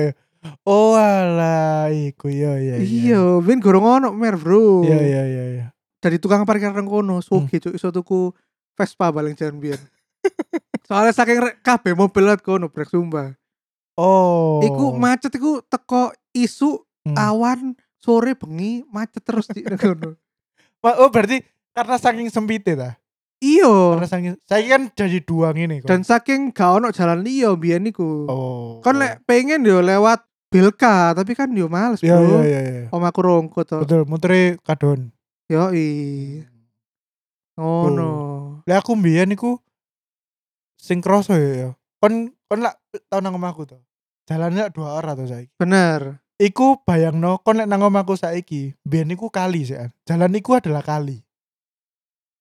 Oh 0.62 0.94
alah 0.94 1.90
iku 1.90 2.30
iya 2.30 2.54
iya 2.56 2.76
iya 2.78 3.20
biyen 3.36 3.58
gorong 3.58 3.84
ono 4.00 4.08
mer 4.14 4.38
bro 4.38 4.80
Iya 4.80 4.96
iya 4.96 5.22
iya 5.26 5.44
iya. 5.50 5.66
Dari 6.04 6.16
tukang 6.18 6.44
parkir 6.44 6.68
nang 6.68 6.84
kono 6.84 7.18
sugih 7.18 7.56
cuk 7.58 7.72
iso 7.72 7.88
tuku 7.88 8.28
Vespa 8.74 9.08
paling 9.08 9.32
jan 9.32 9.56
biyen 9.56 9.80
soalnya 10.82 11.10
saking 11.10 11.38
re- 11.38 11.56
kabeh 11.58 11.92
mobil 11.92 12.20
lewat 12.22 12.40
kono 12.40 12.68
brek 12.68 12.86
sumpah 12.86 13.32
Oh. 13.94 14.58
iku 14.60 14.90
macet 14.92 15.30
iku 15.32 15.62
teko 15.62 16.12
isu 16.30 16.82
Hmm. 17.04 17.14
awan 17.14 17.60
sore 17.96 18.32
bengi 18.32 18.80
macet 18.86 19.20
terus 19.22 19.44
di 19.46 19.62
kono 19.62 20.16
Wah, 20.80 20.96
Oh 21.00 21.08
berarti 21.08 21.40
karena 21.70 21.94
saking 21.94 22.26
sempitnya 22.26 22.74
ta? 22.74 22.90
iya 23.38 23.68
Karena 23.92 24.08
saking 24.08 24.32
saya 24.42 24.64
kan 24.66 24.82
jadi 24.90 25.20
dua 25.20 25.52
ini 25.52 25.78
kok. 25.78 25.86
dan 25.86 26.00
saking 26.00 26.48
gak 26.50 26.74
ono 26.74 26.88
jalan 26.88 27.20
liya 27.20 27.52
biyen 27.52 27.84
iku 27.84 28.24
oh. 28.24 28.80
kon 28.80 28.96
lek 28.96 29.20
pengen 29.22 29.62
yo 29.62 29.78
lewat 29.78 30.20
Bilka 30.48 31.12
tapi 31.12 31.34
kan 31.34 31.50
yo 31.50 31.66
males 31.66 31.98
Iya 31.98 32.14
bro 32.16 32.40
iya 32.40 32.60
iya 32.60 32.60
iya. 32.62 32.86
Om 32.88 33.02
aku 33.02 33.20
rongkot. 33.20 33.74
Betul, 33.76 34.06
mutere 34.06 34.54
kadon. 34.62 35.10
Yo 35.48 35.68
Oh 37.54 37.86
no. 37.86 38.10
Lah 38.66 38.82
aku 38.82 38.98
mbiyen 38.98 39.30
iku 39.30 39.62
sing 40.74 40.98
kroso 40.98 41.38
ya 41.38 41.52
ya. 41.54 41.70
Kon 42.02 42.34
kon 42.50 42.60
lak 42.66 42.82
tau 43.06 43.22
nang 43.22 43.38
omahku 43.38 43.62
to. 43.68 43.78
Jalannya 44.26 44.68
lak 44.68 44.72
dua 44.74 44.98
arah 44.98 45.14
to 45.14 45.28
saiki. 45.28 45.54
Bener. 45.54 46.18
Iku 46.34 46.82
bayangno 46.82 47.38
kon 47.46 47.62
lek 47.62 47.70
nang 47.70 47.86
omahku 47.86 48.18
saiki, 48.18 48.74
mbiyen 48.82 49.14
iku 49.14 49.30
kali 49.30 49.62
sih. 49.70 49.78
An. 49.78 49.94
Jalan 50.02 50.34
iku 50.34 50.58
adalah 50.58 50.82
kali. 50.82 51.22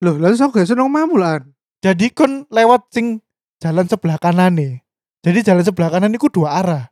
Loh, 0.03 0.19
lalu 0.19 0.35
aku 0.35 0.59
gak 0.59 0.67
seneng 0.67 0.91
mamu 0.91 1.15
lah. 1.15 1.39
Jadi 1.79 2.11
kon 2.11 2.43
lewat 2.51 2.91
sing 2.91 3.21
jalan 3.61 3.85
sebelah 3.87 4.17
kanan 4.19 4.57
nih. 4.57 4.81
Jadi 5.23 5.39
jalan 5.45 5.63
sebelah 5.63 5.93
kanan 5.93 6.11
iku 6.11 6.27
dua 6.27 6.59
arah. 6.59 6.83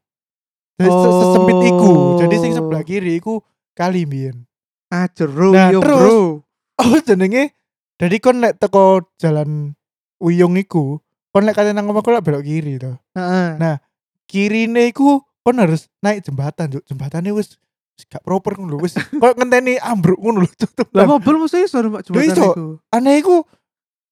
Jadi 0.77 0.87
se- 0.93 1.15
sesempit 1.25 1.57
iku. 1.73 1.91
Jadi 2.21 2.35
sing 2.37 2.51
sebelah 2.55 2.85
kiri 2.85 3.17
iku 3.17 3.41
kali 3.75 4.05
mbiyen. 4.05 4.45
Ajar 4.91 5.27
bro, 5.31 5.55
Nah, 5.55 5.71
yo 5.71 5.79
terus- 5.79 5.99
bro. 5.99 6.19
Oh 6.81 6.97
jenenge 6.99 7.53
jadi 8.01 8.17
kon 8.17 8.41
lek 8.41 8.57
teko 8.57 9.05
jalan 9.21 9.77
Uyung 10.17 10.57
iku, 10.57 10.97
kon 11.29 11.45
lek 11.45 11.53
kate 11.53 11.73
nang 11.73 11.89
omahku 11.89 12.09
lek 12.13 12.21
belok 12.21 12.45
kiri 12.45 12.77
to. 12.77 12.93
Heeh. 13.17 13.57
Nah, 13.57 13.81
kirine 14.25 14.85
iku 14.89 15.17
kon 15.41 15.57
harus 15.57 15.89
naik 15.97 16.21
jembatan, 16.21 16.69
Juk. 16.69 16.85
Jembatane 16.85 17.33
wis 17.33 17.57
wis 17.97 18.05
gak 18.05 18.21
proper 18.21 18.53
ngono 18.53 18.77
lho, 18.77 18.85
wis 18.85 18.93
koyo 19.21 19.33
ngenteni 19.33 19.81
ambruk 19.81 20.17
ngono 20.17 20.45
lho. 20.45 20.49
Cuk. 20.53 20.93
Lah 20.93 21.09
mobil 21.09 21.41
mesti 21.41 21.65
iso 21.65 21.81
Pak 21.81 22.01
jembatan 22.05 22.29
iso. 22.29 22.45
iku. 22.53 22.65
Aneh 22.93 23.17
iku 23.17 23.45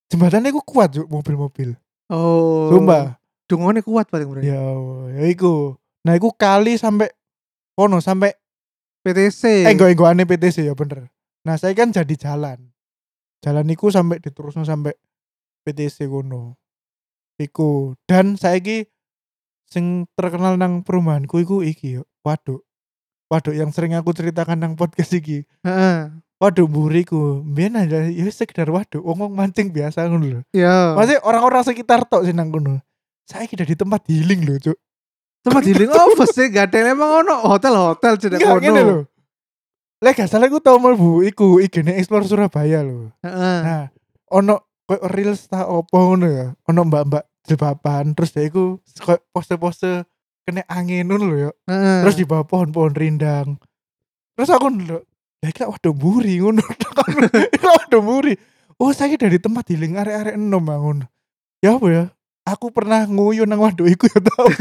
jembatane 0.10 0.50
iku 0.50 0.62
kuat 0.66 0.98
Juk, 0.98 1.06
mobil-mobil. 1.10 1.78
Oh. 2.10 2.74
Sumpah. 2.74 3.18
Dungone 3.46 3.82
kuat 3.82 4.10
paling 4.10 4.30
bro. 4.30 4.42
Ya, 4.42 4.62
ya 5.14 5.26
iku. 5.30 5.78
Nah, 6.06 6.18
iku 6.18 6.34
kali 6.34 6.78
sampai 6.78 7.10
kono 7.74 8.02
sampai 8.02 8.34
PTC. 9.06 9.66
eh 9.66 9.72
enggak 9.72 9.96
enggak 9.96 10.12
aneh 10.12 10.26
PTC 10.28 10.68
ya 10.68 10.74
bener. 10.76 11.08
Nah, 11.48 11.56
saya 11.56 11.72
kan 11.74 11.90
jadi 11.90 12.16
jalan. 12.20 12.70
Jalan 13.40 13.68
iku 13.72 13.88
sampai 13.88 14.20
diterusno 14.20 14.68
sampai 14.68 14.92
PTC 15.64 16.12
kono. 16.12 16.60
Iku 17.40 17.96
dan 18.04 18.36
saiki 18.36 18.84
sing 19.72 20.04
terkenal 20.20 20.60
nang 20.60 20.84
perumahanku 20.84 21.40
iku 21.40 21.64
iki 21.64 22.02
yo. 22.02 22.04
Waduk. 22.28 22.68
Waduk 23.32 23.56
yang 23.56 23.72
sering 23.72 23.96
aku 23.96 24.12
ceritakan 24.12 24.60
nang 24.60 24.74
podcast 24.76 25.16
iki. 25.16 25.48
Heeh. 25.64 26.12
Waduk 26.40 26.68
buriku. 26.68 27.40
Mbiyen 27.48 27.80
aja 27.80 28.12
ya 28.12 28.28
sekedar 28.28 28.68
waduk, 28.68 29.00
wong 29.00 29.32
mancing 29.32 29.72
biasa 29.72 30.08
ngono 30.12 30.26
lho. 30.28 30.42
Ya. 30.52 30.96
Masih 31.00 31.20
orang-orang 31.24 31.64
sekitar 31.64 32.04
tok 32.04 32.28
sih 32.28 32.36
nang 32.36 32.52
kono. 32.52 32.84
Saiki 33.30 33.56
jadi 33.56 33.78
tempat 33.78 34.04
healing 34.10 34.44
lho, 34.44 34.60
Cuk. 34.60 34.78
Tempat 35.40 35.64
healing 35.64 35.92
apa 35.92 36.24
sih? 36.28 36.52
Gak 36.52 36.76
ada 36.76 36.92
emang 36.92 37.24
ono 37.24 37.36
hotel-hotel 37.48 38.14
cedek 38.20 38.40
Enggak 38.44 38.60
ngene 38.60 38.82
lho. 38.84 38.84
kono. 38.84 38.98
Lek 40.00 40.14
gak 40.16 40.30
salah 40.32 40.48
aku 40.48 40.60
tau 40.60 40.80
mlebu 40.80 41.24
iku 41.24 41.60
igene 41.60 41.96
Explore 41.96 42.28
Surabaya 42.28 42.84
lho. 42.84 43.12
Heeh. 43.24 43.60
Nah, 43.64 43.84
ono 44.32 44.60
koyo 44.84 45.04
reels 45.12 45.48
ta 45.48 45.68
opo 45.68 45.96
ngono 45.96 46.28
ya. 46.28 46.48
Ono 46.68 46.80
mbak-mbak 46.88 47.24
jilbaban 47.48 48.12
terus 48.16 48.36
dia 48.36 48.48
iku 48.48 48.80
koyo 49.00 49.20
pose-pose 49.32 50.04
kena 50.44 50.64
angin 50.68 51.08
ngono 51.08 51.24
lho 51.28 51.38
ya. 51.48 51.52
Heeh. 51.72 51.98
Terus 52.04 52.16
di 52.20 52.26
bawah 52.28 52.44
pohon-pohon 52.44 52.96
rindang. 52.96 53.56
Terus 54.36 54.52
aku 54.52 54.72
ndelok, 54.72 55.04
ya 55.44 55.48
iki 55.52 55.60
lak 55.64 55.72
waduh 55.72 55.96
buri 55.96 56.40
ngono. 56.40 56.64
Waduh 57.80 58.00
buri. 58.00 58.34
Oh, 58.80 58.96
saya 58.96 59.20
dari 59.20 59.36
tempat 59.36 59.68
healing 59.68 60.00
arek-arek 60.00 60.40
enom 60.40 60.64
ngono. 60.64 61.06
Ya 61.60 61.76
apa 61.76 61.88
ya? 61.92 62.04
Aku 62.50 62.74
pernah 62.74 63.06
nguyu 63.06 63.46
nang 63.46 63.62
waduk 63.62 63.86
iku 63.86 64.10
ya 64.10 64.20
tau. 64.24 64.48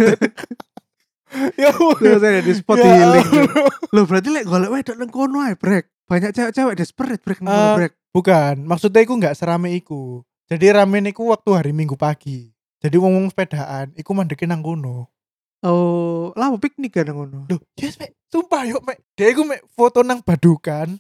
ya 1.61 1.70
ya? 1.72 2.12
Ada 2.16 2.40
di 2.40 2.53
spot 2.57 2.77
Ya 2.81 2.85
healing. 2.88 3.27
Allah. 3.29 3.68
Loh 3.92 4.05
berarti 4.09 4.29
lek 4.33 4.44
golek 4.48 4.70
wedok 4.72 4.96
nang 4.96 5.11
kono 5.12 5.38
ae 5.44 5.55
brek. 5.57 5.88
Banyak 6.09 6.33
cewek-cewek 6.33 6.74
desperate 6.77 7.22
brek 7.24 7.40
nang 7.44 7.53
kono 7.53 7.68
Eh, 7.68 7.77
brek. 7.77 7.92
Bukan, 8.12 8.55
maksudnya 8.64 9.05
iku 9.05 9.14
nggak 9.20 9.37
serame 9.37 9.77
iku. 9.77 10.24
Jadi 10.48 10.72
rame 10.72 11.05
niku 11.05 11.29
waktu 11.29 11.51
hari 11.53 11.72
Minggu 11.77 12.01
pagi. 12.01 12.48
Jadi 12.81 12.96
ngomong 12.96 13.29
sepedaan, 13.29 13.92
iku 13.98 14.16
mandeke 14.16 14.48
nang 14.48 14.64
kono. 14.64 15.12
Oh, 15.61 16.31
lah 16.38 16.48
mau 16.48 16.57
piknik 16.57 16.96
kan 16.96 17.05
nang 17.05 17.18
kono. 17.20 17.38
Loh, 17.51 17.61
yes 17.77 18.01
mek, 18.01 18.16
sumpah 18.33 18.64
yuk 18.64 18.81
mek. 18.87 19.03
Dia 19.12 19.35
iku 19.35 19.44
mek 19.44 19.61
foto 19.77 20.01
nang 20.01 20.24
badukan, 20.24 20.96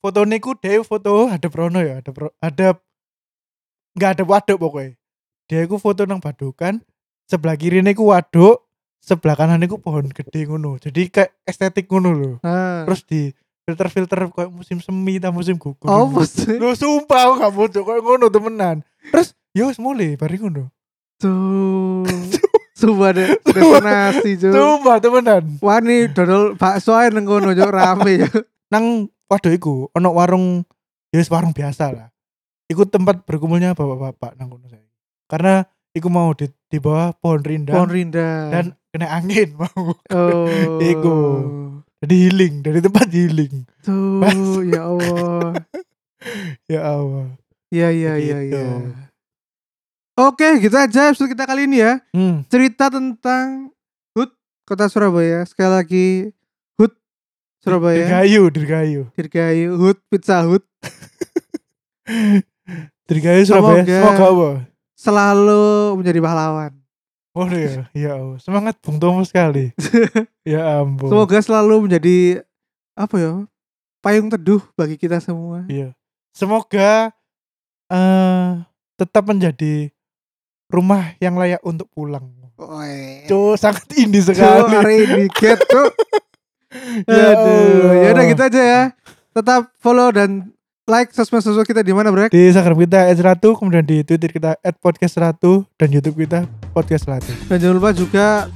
fotonya 0.00 0.38
ku 0.40 0.54
dia 0.56 0.80
foto 0.86 1.28
ada 1.28 1.48
prono 1.50 1.82
ya 1.82 2.00
ada 2.00 2.10
pro, 2.14 2.30
ada 2.38 2.78
nggak 3.98 4.10
ada 4.18 4.24
waduk 4.24 4.58
pokoknya 4.62 4.94
dia 5.48 5.64
ku 5.64 5.80
foto 5.80 6.04
nang 6.04 6.20
badukan 6.20 6.84
sebelah 7.24 7.56
kiri 7.56 7.80
ku 7.96 8.12
waduk 8.12 8.68
sebelah 9.00 9.34
kanan 9.34 9.64
ku 9.64 9.80
pohon 9.80 10.12
gede 10.12 10.44
ngono. 10.44 10.76
Jadi 10.76 11.08
kayak 11.08 11.32
estetik 11.48 11.88
ngono 11.88 12.10
loh 12.12 12.34
Ah. 12.44 12.84
terus 12.84 13.02
di 13.08 13.32
filter 13.64 13.88
filter 13.88 14.28
kayak 14.28 14.52
musim 14.52 14.78
semi 14.84 15.16
ta 15.16 15.32
musim 15.32 15.56
gugur. 15.56 15.88
Oh? 15.88 16.08
Loh 16.60 16.72
sumpah 16.76 17.20
aku 17.28 17.34
gak 17.40 17.52
bodoh 17.56 17.82
kayak 17.84 18.02
ngono 18.04 18.26
temenan. 18.28 18.76
Terus 19.08 19.32
ya 19.56 19.64
wis 19.68 19.80
mulai 19.80 20.20
bari 20.20 20.36
ngono. 20.36 20.68
Tuh. 21.18 22.04
Sumpah 22.78 23.10
deh, 23.10 23.26
destinasi, 23.42 24.38
Cuk. 24.38 24.54
sumpah 24.54 25.02
temenan. 25.02 25.42
Wani 25.58 26.06
dodol 26.14 26.54
bakso 26.54 26.94
ae 26.94 27.10
nang 27.10 27.26
kono, 27.26 27.50
Cuk, 27.50 27.74
rame, 27.74 28.22
Cuk. 28.22 28.46
nang 28.70 29.10
waduh 29.26 29.50
iku 29.50 29.90
ono 29.98 30.14
warung 30.14 30.62
ya 31.10 31.18
warung 31.26 31.50
biasa 31.50 31.90
lah. 31.90 32.08
Iku 32.70 32.86
tempat 32.86 33.26
berkumpulnya 33.26 33.74
bapak-bapak 33.74 34.38
nang 34.38 34.54
kono 34.54 34.70
saya 34.70 34.87
karena 35.28 35.62
iku 35.92 36.08
mau 36.08 36.32
di, 36.32 36.48
di 36.66 36.78
bawah 36.78 37.12
pohon 37.14 37.40
rindang 37.40 37.76
Pohon 37.76 37.90
Rinda. 37.90 38.48
dan 38.48 38.64
kena 38.88 39.12
angin 39.12 39.52
mau 39.54 39.92
oh. 39.94 40.48
Iku. 40.92 41.16
jadi 42.00 42.14
healing 42.18 42.54
dari 42.60 42.80
tempat 42.80 43.06
healing 43.08 43.68
Tuh, 43.82 44.24
ya 44.64 44.88
Allah. 44.88 45.52
ya 46.72 46.80
Allah 46.82 47.28
Ya, 47.68 47.92
ya, 47.92 48.16
ya, 48.16 48.40
Begitu. 48.40 48.56
ya. 48.56 48.72
Oke, 50.18 50.48
gitu 50.58 50.72
aja 50.72 51.12
episode 51.12 51.28
kita 51.28 51.44
kali 51.44 51.68
ini 51.68 51.78
ya. 51.78 52.00
hmm. 52.10 52.48
Cerita 52.48 52.88
tentang 52.88 53.70
HUT 54.16 54.32
Kota 54.64 54.88
Surabaya. 54.88 55.44
Sekali 55.44 55.70
lagi 55.70 56.06
HUT 56.74 56.96
Surabaya. 57.60 58.02
Dirgayu 58.02 58.42
Dirgayu 58.48 59.02
Dirgayu 59.12 59.68
HUT 59.76 60.00
Pizza 60.08 60.40
Hut 60.42 60.64
Dirgayu 63.04 63.42
Surabaya 63.44 63.84
Semoga- 63.84 64.16
semoga 64.16 64.50
selalu 64.98 65.94
menjadi 65.94 66.18
pahlawan. 66.18 66.72
Oh 67.38 67.46
ya, 67.46 67.86
ya 67.94 68.18
Allah. 68.18 68.38
Semangat 68.42 68.74
Bung 68.82 68.98
Tomo 68.98 69.22
sekali. 69.22 69.70
ya 70.42 70.82
ampun. 70.82 71.06
Semoga 71.06 71.38
selalu 71.38 71.86
menjadi 71.86 72.42
apa 72.98 73.14
ya? 73.14 73.32
Payung 74.02 74.26
teduh 74.26 74.58
bagi 74.74 74.98
kita 74.98 75.22
semua. 75.22 75.62
Iya. 75.70 75.94
Semoga 76.34 77.14
eh 77.88 78.50
tetap 78.98 79.30
menjadi 79.30 79.94
rumah 80.66 81.14
yang 81.22 81.38
layak 81.38 81.62
untuk 81.62 81.86
pulang. 81.94 82.26
Woi. 82.58 83.22
Cuk, 83.30 83.54
sangat 83.54 83.86
indie 83.94 84.18
Cuk, 84.18 84.34
sekali. 84.34 84.74
hari 84.74 84.96
ini 85.06 85.24
get 85.30 85.62
cuk. 85.62 85.94
Ya 87.06 87.32
Aduh, 87.38 87.94
ya 88.02 88.08
udah 88.12 88.24
gitu 88.26 88.42
aja 88.42 88.62
ya. 88.66 88.82
Tetap 89.30 89.70
follow 89.78 90.10
dan 90.10 90.50
like 90.88 91.12
sosmed-sosmed 91.12 91.68
kita 91.68 91.84
di 91.84 91.92
mana, 91.92 92.08
Brek? 92.08 92.32
Di 92.32 92.48
Instagram 92.48 92.80
kita 92.88 93.12
@ratu, 93.20 93.54
kemudian 93.60 93.84
di 93.84 94.00
Twitter 94.02 94.32
kita 94.32 94.56
@podcast_ratu 94.80 95.68
dan 95.76 95.88
YouTube 95.92 96.24
kita 96.24 96.48
podcast 96.72 97.04
ratu. 97.04 97.28
Dan 97.46 97.60
jangan 97.60 97.76
lupa 97.76 97.90
juga 97.92 98.48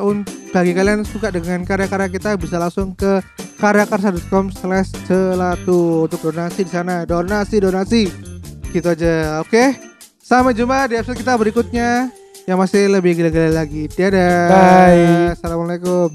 un- 0.00 0.24
bagi 0.50 0.72
kalian 0.72 1.04
suka 1.06 1.28
dengan 1.30 1.62
karya-karya 1.62 2.08
kita 2.10 2.34
bisa 2.40 2.56
langsung 2.58 2.96
ke 2.96 3.20
karyakarsa.com 3.60 4.50
slash 4.50 4.90
celatu 5.04 6.08
untuk 6.08 6.32
donasi 6.32 6.64
di 6.64 6.72
sana. 6.72 7.04
Donasi 7.04 7.60
donasi. 7.60 8.08
Gitu 8.72 8.86
aja 8.88 9.44
oke? 9.44 9.76
Sampai 10.18 10.56
jumpa 10.56 10.88
di 10.88 10.96
episode 10.96 11.20
kita 11.20 11.36
berikutnya. 11.36 12.08
Yang 12.48 12.58
masih 12.66 12.82
lebih 12.90 13.14
gila-gila 13.20 13.62
lagi. 13.62 13.86
Dadah. 13.86 14.48
Bye. 14.48 15.36
assalamualaikum 15.38 16.08